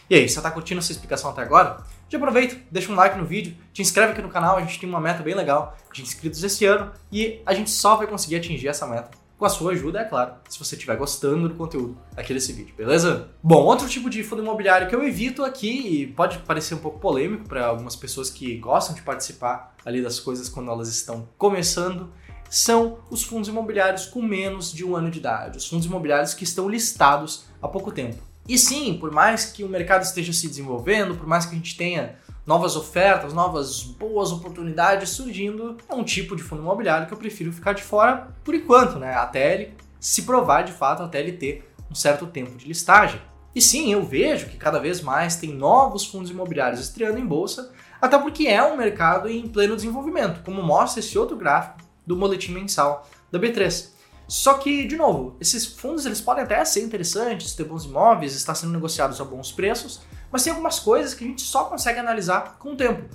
E 0.09 0.15
aí, 0.15 0.29
você 0.29 0.39
está 0.39 0.49
curtindo 0.49 0.79
essa 0.79 0.91
explicação 0.91 1.31
até 1.31 1.41
agora? 1.41 1.83
Já 2.07 2.17
aproveita, 2.17 2.55
deixa 2.71 2.89
um 2.89 2.95
like 2.95 3.17
no 3.17 3.25
vídeo, 3.25 3.57
te 3.73 3.81
inscreve 3.81 4.13
aqui 4.13 4.21
no 4.21 4.29
canal, 4.29 4.55
a 4.55 4.61
gente 4.61 4.79
tem 4.79 4.87
uma 4.87 5.01
meta 5.01 5.21
bem 5.21 5.35
legal 5.35 5.75
de 5.91 6.01
inscritos 6.01 6.41
esse 6.41 6.63
ano 6.63 6.93
e 7.11 7.41
a 7.45 7.53
gente 7.53 7.69
só 7.69 7.97
vai 7.97 8.07
conseguir 8.07 8.37
atingir 8.37 8.69
essa 8.69 8.87
meta 8.87 9.11
com 9.37 9.43
a 9.45 9.49
sua 9.49 9.73
ajuda, 9.73 9.99
é 9.99 10.05
claro, 10.05 10.35
se 10.49 10.57
você 10.57 10.75
estiver 10.75 10.95
gostando 10.95 11.49
do 11.49 11.55
conteúdo 11.55 11.97
aqui 12.15 12.33
desse 12.33 12.53
vídeo, 12.53 12.73
beleza? 12.75 13.29
Bom, 13.43 13.63
outro 13.65 13.87
tipo 13.87 14.09
de 14.09 14.23
fundo 14.23 14.41
imobiliário 14.41 14.87
que 14.87 14.95
eu 14.95 15.05
evito 15.05 15.43
aqui, 15.43 15.69
e 15.69 16.07
pode 16.07 16.39
parecer 16.39 16.73
um 16.73 16.79
pouco 16.79 16.99
polêmico 16.99 17.47
para 17.47 17.67
algumas 17.67 17.95
pessoas 17.95 18.29
que 18.29 18.55
gostam 18.57 18.95
de 18.95 19.01
participar 19.01 19.75
ali 19.85 20.01
das 20.01 20.19
coisas 20.21 20.49
quando 20.49 20.71
elas 20.71 20.87
estão 20.87 21.27
começando, 21.37 22.11
são 22.49 22.99
os 23.11 23.23
fundos 23.23 23.49
imobiliários 23.49 24.05
com 24.05 24.21
menos 24.21 24.71
de 24.71 24.85
um 24.85 24.95
ano 24.95 25.11
de 25.11 25.19
idade, 25.19 25.57
os 25.57 25.67
fundos 25.67 25.85
imobiliários 25.85 26.33
que 26.33 26.45
estão 26.45 26.67
listados 26.67 27.45
há 27.61 27.67
pouco 27.67 27.91
tempo. 27.91 28.26
E 28.47 28.57
sim, 28.57 28.97
por 28.97 29.11
mais 29.11 29.45
que 29.45 29.63
o 29.63 29.69
mercado 29.69 30.03
esteja 30.03 30.31
se 30.31 30.47
desenvolvendo, 30.47 31.15
por 31.15 31.27
mais 31.27 31.45
que 31.45 31.53
a 31.53 31.57
gente 31.57 31.75
tenha 31.75 32.15
novas 32.45 32.77
ofertas, 32.77 33.33
novas 33.33 33.83
boas 33.83 34.31
oportunidades 34.31 35.09
surgindo, 35.09 35.75
é 35.89 35.93
um 35.93 36.03
tipo 36.03 36.33
de 36.33 36.41
fundo 36.41 36.61
imobiliário 36.61 37.05
que 37.05 37.13
eu 37.13 37.17
prefiro 37.17 37.51
ficar 37.51 37.73
de 37.73 37.83
fora 37.83 38.29
por 38.43 38.55
enquanto, 38.55 38.97
né? 38.97 39.13
Até 39.15 39.53
ele 39.53 39.73
se 39.99 40.21
provar 40.21 40.61
de 40.61 40.71
fato, 40.71 41.03
até 41.03 41.19
ele 41.19 41.33
ter 41.33 41.69
um 41.91 41.95
certo 41.95 42.25
tempo 42.25 42.55
de 42.55 42.65
listagem. 42.65 43.19
E 43.53 43.61
sim, 43.61 43.91
eu 43.91 44.05
vejo 44.05 44.47
que 44.47 44.55
cada 44.55 44.79
vez 44.79 45.01
mais 45.01 45.35
tem 45.35 45.53
novos 45.53 46.05
fundos 46.05 46.31
imobiliários 46.31 46.79
estreando 46.79 47.19
em 47.19 47.25
bolsa, 47.25 47.73
até 47.99 48.17
porque 48.17 48.47
é 48.47 48.63
um 48.63 48.77
mercado 48.77 49.27
em 49.27 49.47
pleno 49.47 49.75
desenvolvimento, 49.75 50.41
como 50.43 50.63
mostra 50.63 50.99
esse 50.99 51.17
outro 51.17 51.35
gráfico 51.35 51.79
do 52.05 52.15
boletim 52.15 52.53
mensal 52.53 53.09
da 53.29 53.39
B3. 53.39 53.96
Só 54.27 54.55
que, 54.55 54.85
de 54.85 54.97
novo, 54.97 55.37
esses 55.39 55.65
fundos 55.65 56.05
eles 56.05 56.19
podem 56.19 56.43
até 56.43 56.63
ser 56.65 56.83
interessantes, 56.83 57.55
ter 57.55 57.63
bons 57.63 57.85
imóveis, 57.85 58.35
estar 58.35 58.55
sendo 58.55 58.73
negociados 58.73 59.21
a 59.21 59.23
bons 59.23 59.51
preços, 59.51 60.01
mas 60.29 60.43
tem 60.43 60.51
algumas 60.51 60.79
coisas 60.79 61.13
que 61.13 61.23
a 61.23 61.27
gente 61.27 61.41
só 61.41 61.65
consegue 61.65 61.99
analisar 61.99 62.57
com 62.59 62.73
o 62.73 62.75
tempo, 62.75 63.05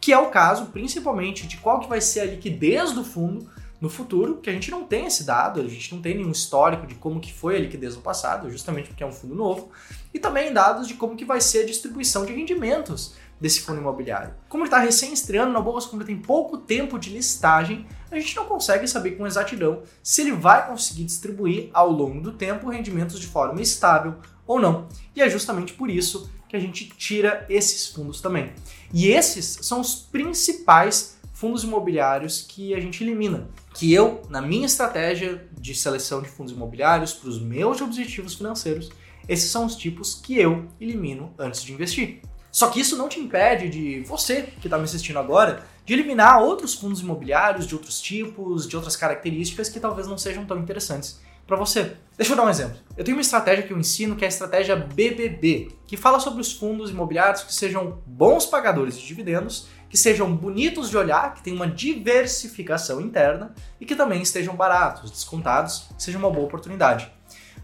que 0.00 0.12
é 0.12 0.18
o 0.18 0.30
caso 0.30 0.66
principalmente 0.66 1.46
de 1.46 1.58
qual 1.58 1.80
que 1.80 1.88
vai 1.88 2.00
ser 2.00 2.20
a 2.20 2.24
liquidez 2.24 2.92
do 2.92 3.04
fundo 3.04 3.50
no 3.82 3.90
futuro, 3.90 4.36
que 4.36 4.48
a 4.48 4.52
gente 4.52 4.70
não 4.70 4.84
tem 4.84 5.06
esse 5.06 5.24
dado, 5.24 5.60
a 5.60 5.68
gente 5.68 5.92
não 5.94 6.00
tem 6.00 6.16
nenhum 6.16 6.30
histórico 6.30 6.86
de 6.86 6.94
como 6.94 7.20
que 7.20 7.32
foi 7.32 7.56
a 7.56 7.58
liquidez 7.58 7.96
no 7.96 8.00
passado, 8.00 8.48
justamente 8.48 8.88
porque 8.88 9.02
é 9.02 9.06
um 9.06 9.12
fundo 9.12 9.34
novo, 9.34 9.70
e 10.14 10.18
também 10.18 10.52
dados 10.52 10.86
de 10.86 10.94
como 10.94 11.16
que 11.16 11.24
vai 11.24 11.40
ser 11.40 11.64
a 11.64 11.66
distribuição 11.66 12.24
de 12.24 12.32
rendimentos 12.32 13.14
desse 13.42 13.60
fundo 13.60 13.80
imobiliário. 13.80 14.32
Como 14.48 14.62
ele 14.62 14.68
está 14.68 14.78
recém-estreando 14.78 15.52
na 15.52 15.60
bolsa, 15.60 15.88
como 15.88 16.00
ele 16.00 16.14
tem 16.14 16.16
pouco 16.16 16.56
tempo 16.56 16.96
de 16.96 17.10
listagem, 17.10 17.84
a 18.08 18.14
gente 18.14 18.36
não 18.36 18.44
consegue 18.44 18.86
saber 18.86 19.12
com 19.12 19.26
exatidão 19.26 19.82
se 20.00 20.20
ele 20.20 20.30
vai 20.30 20.64
conseguir 20.68 21.02
distribuir 21.02 21.68
ao 21.74 21.90
longo 21.90 22.20
do 22.20 22.32
tempo 22.32 22.70
rendimentos 22.70 23.18
de 23.18 23.26
forma 23.26 23.60
estável 23.60 24.14
ou 24.46 24.60
não. 24.60 24.86
E 25.16 25.20
é 25.20 25.28
justamente 25.28 25.72
por 25.72 25.90
isso 25.90 26.30
que 26.48 26.54
a 26.54 26.60
gente 26.60 26.88
tira 26.90 27.44
esses 27.48 27.88
fundos 27.88 28.20
também. 28.20 28.52
E 28.94 29.08
esses 29.08 29.58
são 29.62 29.80
os 29.80 29.96
principais 29.96 31.18
fundos 31.32 31.64
imobiliários 31.64 32.42
que 32.48 32.72
a 32.74 32.78
gente 32.78 33.02
elimina. 33.02 33.48
Que 33.74 33.92
eu, 33.92 34.22
na 34.28 34.40
minha 34.40 34.66
estratégia 34.66 35.44
de 35.58 35.74
seleção 35.74 36.22
de 36.22 36.28
fundos 36.28 36.52
imobiliários 36.52 37.12
para 37.12 37.28
os 37.28 37.42
meus 37.42 37.80
objetivos 37.80 38.34
financeiros, 38.34 38.90
esses 39.28 39.50
são 39.50 39.66
os 39.66 39.74
tipos 39.74 40.14
que 40.14 40.38
eu 40.38 40.68
elimino 40.80 41.34
antes 41.36 41.64
de 41.64 41.72
investir. 41.72 42.22
Só 42.52 42.68
que 42.68 42.78
isso 42.78 42.98
não 42.98 43.08
te 43.08 43.18
impede 43.18 43.70
de 43.70 44.00
você, 44.02 44.42
que 44.60 44.66
está 44.66 44.76
me 44.76 44.84
assistindo 44.84 45.18
agora, 45.18 45.64
de 45.86 45.94
eliminar 45.94 46.42
outros 46.42 46.74
fundos 46.74 47.00
imobiliários 47.00 47.66
de 47.66 47.74
outros 47.74 47.98
tipos, 47.98 48.68
de 48.68 48.76
outras 48.76 48.94
características 48.94 49.70
que 49.70 49.80
talvez 49.80 50.06
não 50.06 50.18
sejam 50.18 50.44
tão 50.44 50.58
interessantes 50.58 51.18
para 51.46 51.56
você. 51.56 51.96
Deixa 52.16 52.34
eu 52.34 52.36
dar 52.36 52.44
um 52.44 52.50
exemplo. 52.50 52.76
Eu 52.94 53.02
tenho 53.04 53.16
uma 53.16 53.22
estratégia 53.22 53.64
que 53.64 53.72
eu 53.72 53.78
ensino 53.78 54.14
que 54.14 54.22
é 54.22 54.26
a 54.26 54.28
estratégia 54.28 54.76
BBB, 54.76 55.72
que 55.86 55.96
fala 55.96 56.20
sobre 56.20 56.42
os 56.42 56.52
fundos 56.52 56.90
imobiliários 56.90 57.42
que 57.42 57.54
sejam 57.54 58.02
bons 58.06 58.44
pagadores 58.44 58.98
de 58.98 59.06
dividendos, 59.06 59.66
que 59.88 59.96
sejam 59.96 60.34
bonitos 60.34 60.90
de 60.90 60.96
olhar, 60.96 61.34
que 61.34 61.42
tenham 61.42 61.56
uma 61.56 61.66
diversificação 61.66 63.00
interna 63.00 63.54
e 63.80 63.86
que 63.86 63.96
também 63.96 64.22
estejam 64.22 64.54
baratos, 64.54 65.10
descontados, 65.10 65.88
seja 65.98 66.18
uma 66.18 66.30
boa 66.30 66.46
oportunidade. 66.46 67.10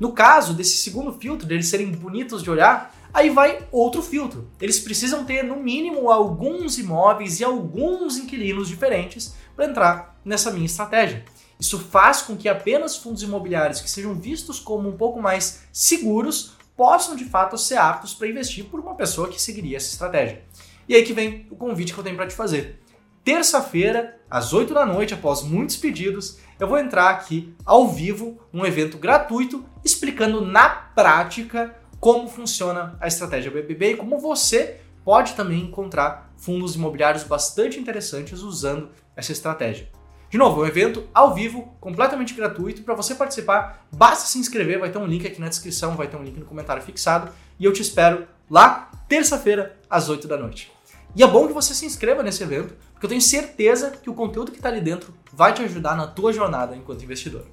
No 0.00 0.12
caso 0.12 0.54
desse 0.54 0.78
segundo 0.78 1.12
filtro, 1.12 1.46
deles 1.46 1.68
serem 1.68 1.90
bonitos 1.90 2.42
de 2.42 2.50
olhar, 2.50 2.94
Aí 3.12 3.30
vai 3.30 3.66
outro 3.72 4.02
filtro. 4.02 4.50
Eles 4.60 4.78
precisam 4.78 5.24
ter, 5.24 5.42
no 5.42 5.56
mínimo, 5.56 6.10
alguns 6.10 6.78
imóveis 6.78 7.40
e 7.40 7.44
alguns 7.44 8.16
inquilinos 8.16 8.68
diferentes 8.68 9.34
para 9.56 9.66
entrar 9.66 10.20
nessa 10.24 10.50
minha 10.50 10.66
estratégia. 10.66 11.24
Isso 11.58 11.78
faz 11.78 12.22
com 12.22 12.36
que 12.36 12.48
apenas 12.48 12.96
fundos 12.96 13.22
imobiliários 13.22 13.80
que 13.80 13.90
sejam 13.90 14.14
vistos 14.14 14.60
como 14.60 14.88
um 14.88 14.96
pouco 14.96 15.20
mais 15.20 15.64
seguros 15.72 16.56
possam 16.76 17.16
de 17.16 17.24
fato 17.24 17.58
ser 17.58 17.76
aptos 17.76 18.14
para 18.14 18.28
investir 18.28 18.66
por 18.66 18.78
uma 18.78 18.94
pessoa 18.94 19.28
que 19.28 19.42
seguiria 19.42 19.76
essa 19.76 19.90
estratégia. 19.90 20.44
E 20.88 20.94
aí 20.94 21.02
que 21.02 21.12
vem 21.12 21.46
o 21.50 21.56
convite 21.56 21.92
que 21.92 21.98
eu 21.98 22.04
tenho 22.04 22.16
para 22.16 22.28
te 22.28 22.34
fazer. 22.34 22.80
terça-feira, 23.24 24.18
às 24.30 24.52
8 24.52 24.72
da 24.72 24.86
noite, 24.86 25.12
após 25.12 25.42
muitos 25.42 25.76
pedidos, 25.76 26.38
eu 26.58 26.68
vou 26.68 26.78
entrar 26.78 27.10
aqui 27.10 27.52
ao 27.64 27.88
vivo 27.88 28.38
num 28.52 28.64
evento 28.64 28.96
gratuito 28.96 29.64
explicando 29.84 30.40
na 30.40 30.68
prática 30.68 31.74
como 32.00 32.28
funciona 32.28 32.96
a 33.00 33.06
estratégia 33.06 33.50
BBB 33.50 33.92
e 33.92 33.96
como 33.96 34.18
você 34.18 34.80
pode 35.04 35.34
também 35.34 35.62
encontrar 35.62 36.32
fundos 36.36 36.74
imobiliários 36.74 37.24
bastante 37.24 37.78
interessantes 37.80 38.42
usando 38.42 38.90
essa 39.16 39.32
estratégia. 39.32 39.88
De 40.30 40.36
novo, 40.36 40.60
é 40.60 40.64
um 40.64 40.68
evento 40.68 41.08
ao 41.14 41.34
vivo, 41.34 41.74
completamente 41.80 42.34
gratuito. 42.34 42.82
Para 42.82 42.94
você 42.94 43.14
participar, 43.14 43.86
basta 43.90 44.26
se 44.26 44.38
inscrever. 44.38 44.78
Vai 44.78 44.90
ter 44.90 44.98
um 44.98 45.06
link 45.06 45.26
aqui 45.26 45.40
na 45.40 45.48
descrição, 45.48 45.96
vai 45.96 46.06
ter 46.06 46.18
um 46.18 46.22
link 46.22 46.38
no 46.38 46.44
comentário 46.44 46.82
fixado. 46.82 47.32
E 47.58 47.64
eu 47.64 47.72
te 47.72 47.80
espero 47.80 48.28
lá, 48.50 48.90
terça-feira, 49.08 49.78
às 49.88 50.10
8 50.10 50.28
da 50.28 50.36
noite. 50.36 50.70
E 51.16 51.22
é 51.22 51.26
bom 51.26 51.46
que 51.46 51.54
você 51.54 51.72
se 51.72 51.86
inscreva 51.86 52.22
nesse 52.22 52.42
evento, 52.42 52.74
porque 52.92 53.06
eu 53.06 53.08
tenho 53.08 53.22
certeza 53.22 53.90
que 53.90 54.10
o 54.10 54.14
conteúdo 54.14 54.52
que 54.52 54.58
está 54.58 54.68
ali 54.68 54.82
dentro 54.82 55.14
vai 55.32 55.54
te 55.54 55.62
ajudar 55.62 55.96
na 55.96 56.06
tua 56.06 56.30
jornada 56.30 56.76
enquanto 56.76 57.02
investidor. 57.02 57.46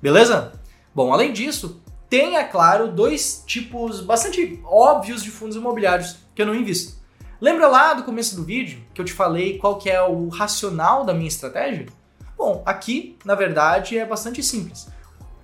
Beleza? 0.00 0.52
Bom, 0.94 1.12
além 1.12 1.32
disso, 1.32 1.82
tem, 2.12 2.36
é 2.36 2.44
claro, 2.44 2.92
dois 2.92 3.42
tipos 3.46 4.02
bastante 4.02 4.60
óbvios 4.66 5.22
de 5.22 5.30
fundos 5.30 5.56
imobiliários 5.56 6.18
que 6.34 6.42
eu 6.42 6.46
não 6.46 6.54
invisto. 6.54 7.00
Lembra 7.40 7.66
lá 7.66 7.94
do 7.94 8.02
começo 8.02 8.36
do 8.36 8.44
vídeo 8.44 8.84
que 8.92 9.00
eu 9.00 9.04
te 9.06 9.14
falei 9.14 9.56
qual 9.56 9.78
que 9.78 9.88
é 9.88 10.02
o 10.02 10.28
racional 10.28 11.06
da 11.06 11.14
minha 11.14 11.26
estratégia? 11.26 11.86
Bom, 12.36 12.62
aqui, 12.66 13.16
na 13.24 13.34
verdade, 13.34 13.96
é 13.96 14.04
bastante 14.04 14.42
simples. 14.42 14.88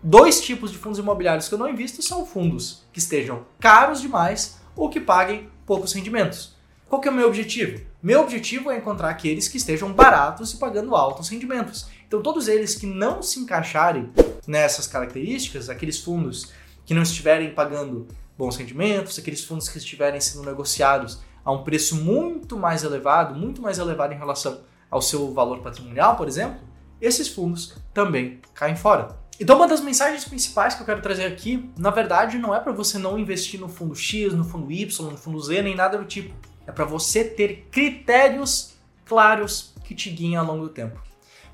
Dois 0.02 0.42
tipos 0.42 0.70
de 0.70 0.76
fundos 0.76 0.98
imobiliários 0.98 1.48
que 1.48 1.54
eu 1.54 1.58
não 1.58 1.70
invisto 1.70 2.02
são 2.02 2.26
fundos 2.26 2.82
que 2.92 2.98
estejam 2.98 3.46
caros 3.58 4.02
demais 4.02 4.60
ou 4.76 4.90
que 4.90 5.00
paguem 5.00 5.48
poucos 5.64 5.94
rendimentos. 5.94 6.54
Qual 6.86 7.00
que 7.00 7.08
é 7.08 7.10
o 7.10 7.14
meu 7.14 7.28
objetivo? 7.28 7.80
Meu 8.02 8.20
objetivo 8.20 8.70
é 8.70 8.76
encontrar 8.76 9.08
aqueles 9.08 9.48
que 9.48 9.56
estejam 9.56 9.90
baratos 9.90 10.52
e 10.52 10.58
pagando 10.58 10.94
altos 10.94 11.30
rendimentos. 11.30 11.88
Então, 12.08 12.22
todos 12.22 12.48
eles 12.48 12.74
que 12.74 12.86
não 12.86 13.22
se 13.22 13.38
encaixarem 13.38 14.10
nessas 14.46 14.86
características, 14.86 15.68
aqueles 15.68 15.98
fundos 16.00 16.50
que 16.86 16.94
não 16.94 17.02
estiverem 17.02 17.52
pagando 17.52 18.08
bons 18.36 18.56
rendimentos, 18.56 19.18
aqueles 19.18 19.44
fundos 19.44 19.68
que 19.68 19.76
estiverem 19.76 20.18
sendo 20.18 20.42
negociados 20.42 21.20
a 21.44 21.52
um 21.52 21.62
preço 21.62 21.96
muito 21.96 22.56
mais 22.56 22.82
elevado, 22.82 23.34
muito 23.34 23.60
mais 23.60 23.78
elevado 23.78 24.14
em 24.14 24.16
relação 24.16 24.62
ao 24.90 25.02
seu 25.02 25.34
valor 25.34 25.58
patrimonial, 25.60 26.16
por 26.16 26.26
exemplo, 26.26 26.58
esses 26.98 27.28
fundos 27.28 27.74
também 27.92 28.40
caem 28.54 28.74
fora. 28.74 29.14
Então, 29.38 29.56
uma 29.56 29.68
das 29.68 29.82
mensagens 29.82 30.24
principais 30.24 30.74
que 30.74 30.80
eu 30.80 30.86
quero 30.86 31.02
trazer 31.02 31.26
aqui, 31.26 31.70
na 31.78 31.90
verdade, 31.90 32.38
não 32.38 32.54
é 32.54 32.58
para 32.58 32.72
você 32.72 32.98
não 32.98 33.18
investir 33.18 33.60
no 33.60 33.68
fundo 33.68 33.94
X, 33.94 34.32
no 34.32 34.44
fundo 34.44 34.72
Y, 34.72 35.10
no 35.10 35.16
fundo 35.18 35.38
Z, 35.40 35.60
nem 35.60 35.76
nada 35.76 35.98
do 35.98 36.06
tipo. 36.06 36.34
É 36.66 36.72
para 36.72 36.86
você 36.86 37.22
ter 37.22 37.68
critérios 37.70 38.74
claros 39.04 39.74
que 39.84 39.94
te 39.94 40.08
guiem 40.08 40.36
ao 40.36 40.46
longo 40.46 40.64
do 40.64 40.70
tempo. 40.70 40.98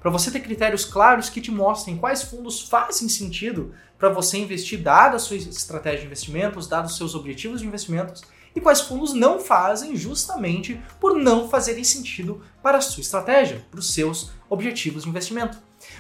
Para 0.05 0.13
você 0.13 0.31
ter 0.31 0.41
critérios 0.41 0.85
claros 0.85 1.31
que 1.31 1.41
te 1.41 1.51
mostrem 1.51 1.97
quais 1.97 2.25
fundos 2.25 2.61
fazem 2.61 3.09
sentido 3.09 3.73
para 3.99 4.11
você 4.11 4.37
investir, 4.37 4.83
dada 4.83 5.17
a 5.17 5.19
sua 5.19 5.39
estratégia 5.39 6.01
de 6.01 6.07
investimentos, 6.09 6.69
dados 6.69 6.93
os 6.93 6.99
seus 6.99 7.15
objetivos 7.15 7.63
de 7.63 7.67
investimentos, 7.67 8.21
e 8.55 8.61
quais 8.61 8.83
fundos 8.83 9.15
não 9.15 9.41
fazem 9.41 9.97
justamente 9.97 10.79
por 11.01 11.17
não 11.17 11.49
fazerem 11.49 11.83
sentido 11.83 12.43
para 12.63 12.77
a 12.77 12.81
sua 12.83 13.01
estratégia, 13.01 13.65
para 13.71 13.81
os 13.81 13.95
seus 13.95 14.31
objetivos 14.51 15.05
de 15.05 15.09
investimento. 15.09 15.57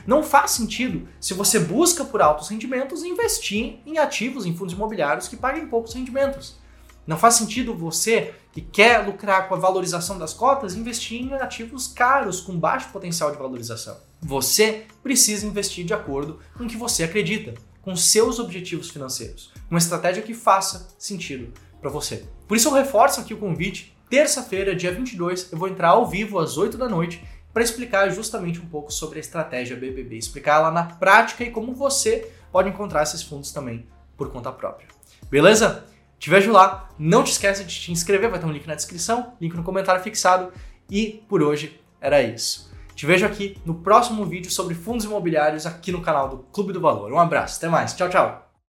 Não 0.06 0.22
faz 0.22 0.50
sentido, 0.50 1.08
se 1.18 1.32
você 1.32 1.58
busca 1.58 2.04
por 2.04 2.20
altos 2.20 2.50
rendimentos, 2.50 3.04
investir 3.04 3.78
em 3.86 3.96
ativos, 3.96 4.44
em 4.44 4.54
fundos 4.54 4.74
imobiliários 4.74 5.28
que 5.28 5.36
paguem 5.38 5.66
poucos 5.66 5.94
rendimentos. 5.94 6.62
Não 7.06 7.18
faz 7.18 7.34
sentido 7.34 7.74
você 7.74 8.34
que 8.52 8.60
quer 8.60 9.04
lucrar 9.04 9.48
com 9.48 9.54
a 9.54 9.58
valorização 9.58 10.18
das 10.18 10.32
cotas 10.32 10.74
investir 10.74 11.20
em 11.20 11.34
ativos 11.34 11.86
caros 11.86 12.40
com 12.40 12.58
baixo 12.58 12.90
potencial 12.90 13.30
de 13.30 13.36
valorização. 13.36 13.96
Você 14.22 14.86
precisa 15.02 15.46
investir 15.46 15.84
de 15.84 15.92
acordo 15.92 16.38
com 16.56 16.64
o 16.64 16.68
que 16.68 16.76
você 16.76 17.04
acredita, 17.04 17.54
com 17.82 17.94
seus 17.94 18.38
objetivos 18.38 18.88
financeiros, 18.88 19.52
uma 19.70 19.78
estratégia 19.78 20.22
que 20.22 20.32
faça 20.32 20.88
sentido 20.98 21.52
para 21.80 21.90
você. 21.90 22.24
Por 22.48 22.56
isso 22.56 22.68
eu 22.68 22.72
reforço 22.72 23.20
aqui 23.20 23.34
o 23.34 23.38
convite. 23.38 23.94
Terça-feira, 24.08 24.74
dia 24.74 24.92
22, 24.92 25.52
eu 25.52 25.58
vou 25.58 25.68
entrar 25.68 25.88
ao 25.88 26.06
vivo 26.06 26.38
às 26.38 26.56
8 26.56 26.78
da 26.78 26.88
noite 26.88 27.22
para 27.52 27.62
explicar 27.62 28.08
justamente 28.10 28.60
um 28.60 28.66
pouco 28.66 28.92
sobre 28.92 29.18
a 29.18 29.20
estratégia 29.20 29.76
BBB, 29.76 30.16
explicar 30.16 30.56
ela 30.56 30.70
na 30.70 30.84
prática 30.84 31.44
e 31.44 31.50
como 31.50 31.74
você 31.74 32.30
pode 32.50 32.68
encontrar 32.68 33.02
esses 33.02 33.22
fundos 33.22 33.52
também 33.52 33.86
por 34.16 34.30
conta 34.30 34.50
própria. 34.50 34.88
Beleza? 35.30 35.84
Te 36.24 36.30
vejo 36.30 36.50
lá. 36.50 36.88
Não 36.98 37.22
te 37.22 37.32
esqueça 37.32 37.62
de 37.62 37.78
te 37.78 37.92
inscrever, 37.92 38.30
vai 38.30 38.40
ter 38.40 38.46
um 38.46 38.50
link 38.50 38.66
na 38.66 38.74
descrição, 38.74 39.34
link 39.38 39.54
no 39.54 39.62
comentário 39.62 40.02
fixado. 40.02 40.54
E 40.90 41.22
por 41.28 41.42
hoje 41.42 41.78
era 42.00 42.22
isso. 42.22 42.72
Te 42.94 43.04
vejo 43.04 43.26
aqui 43.26 43.58
no 43.62 43.74
próximo 43.74 44.24
vídeo 44.24 44.50
sobre 44.50 44.74
fundos 44.74 45.04
imobiliários 45.04 45.66
aqui 45.66 45.92
no 45.92 46.00
canal 46.00 46.30
do 46.30 46.38
Clube 46.50 46.72
do 46.72 46.80
Valor. 46.80 47.12
Um 47.12 47.18
abraço, 47.18 47.58
até 47.58 47.68
mais. 47.68 47.92
Tchau, 47.92 48.08
tchau. 48.08 48.43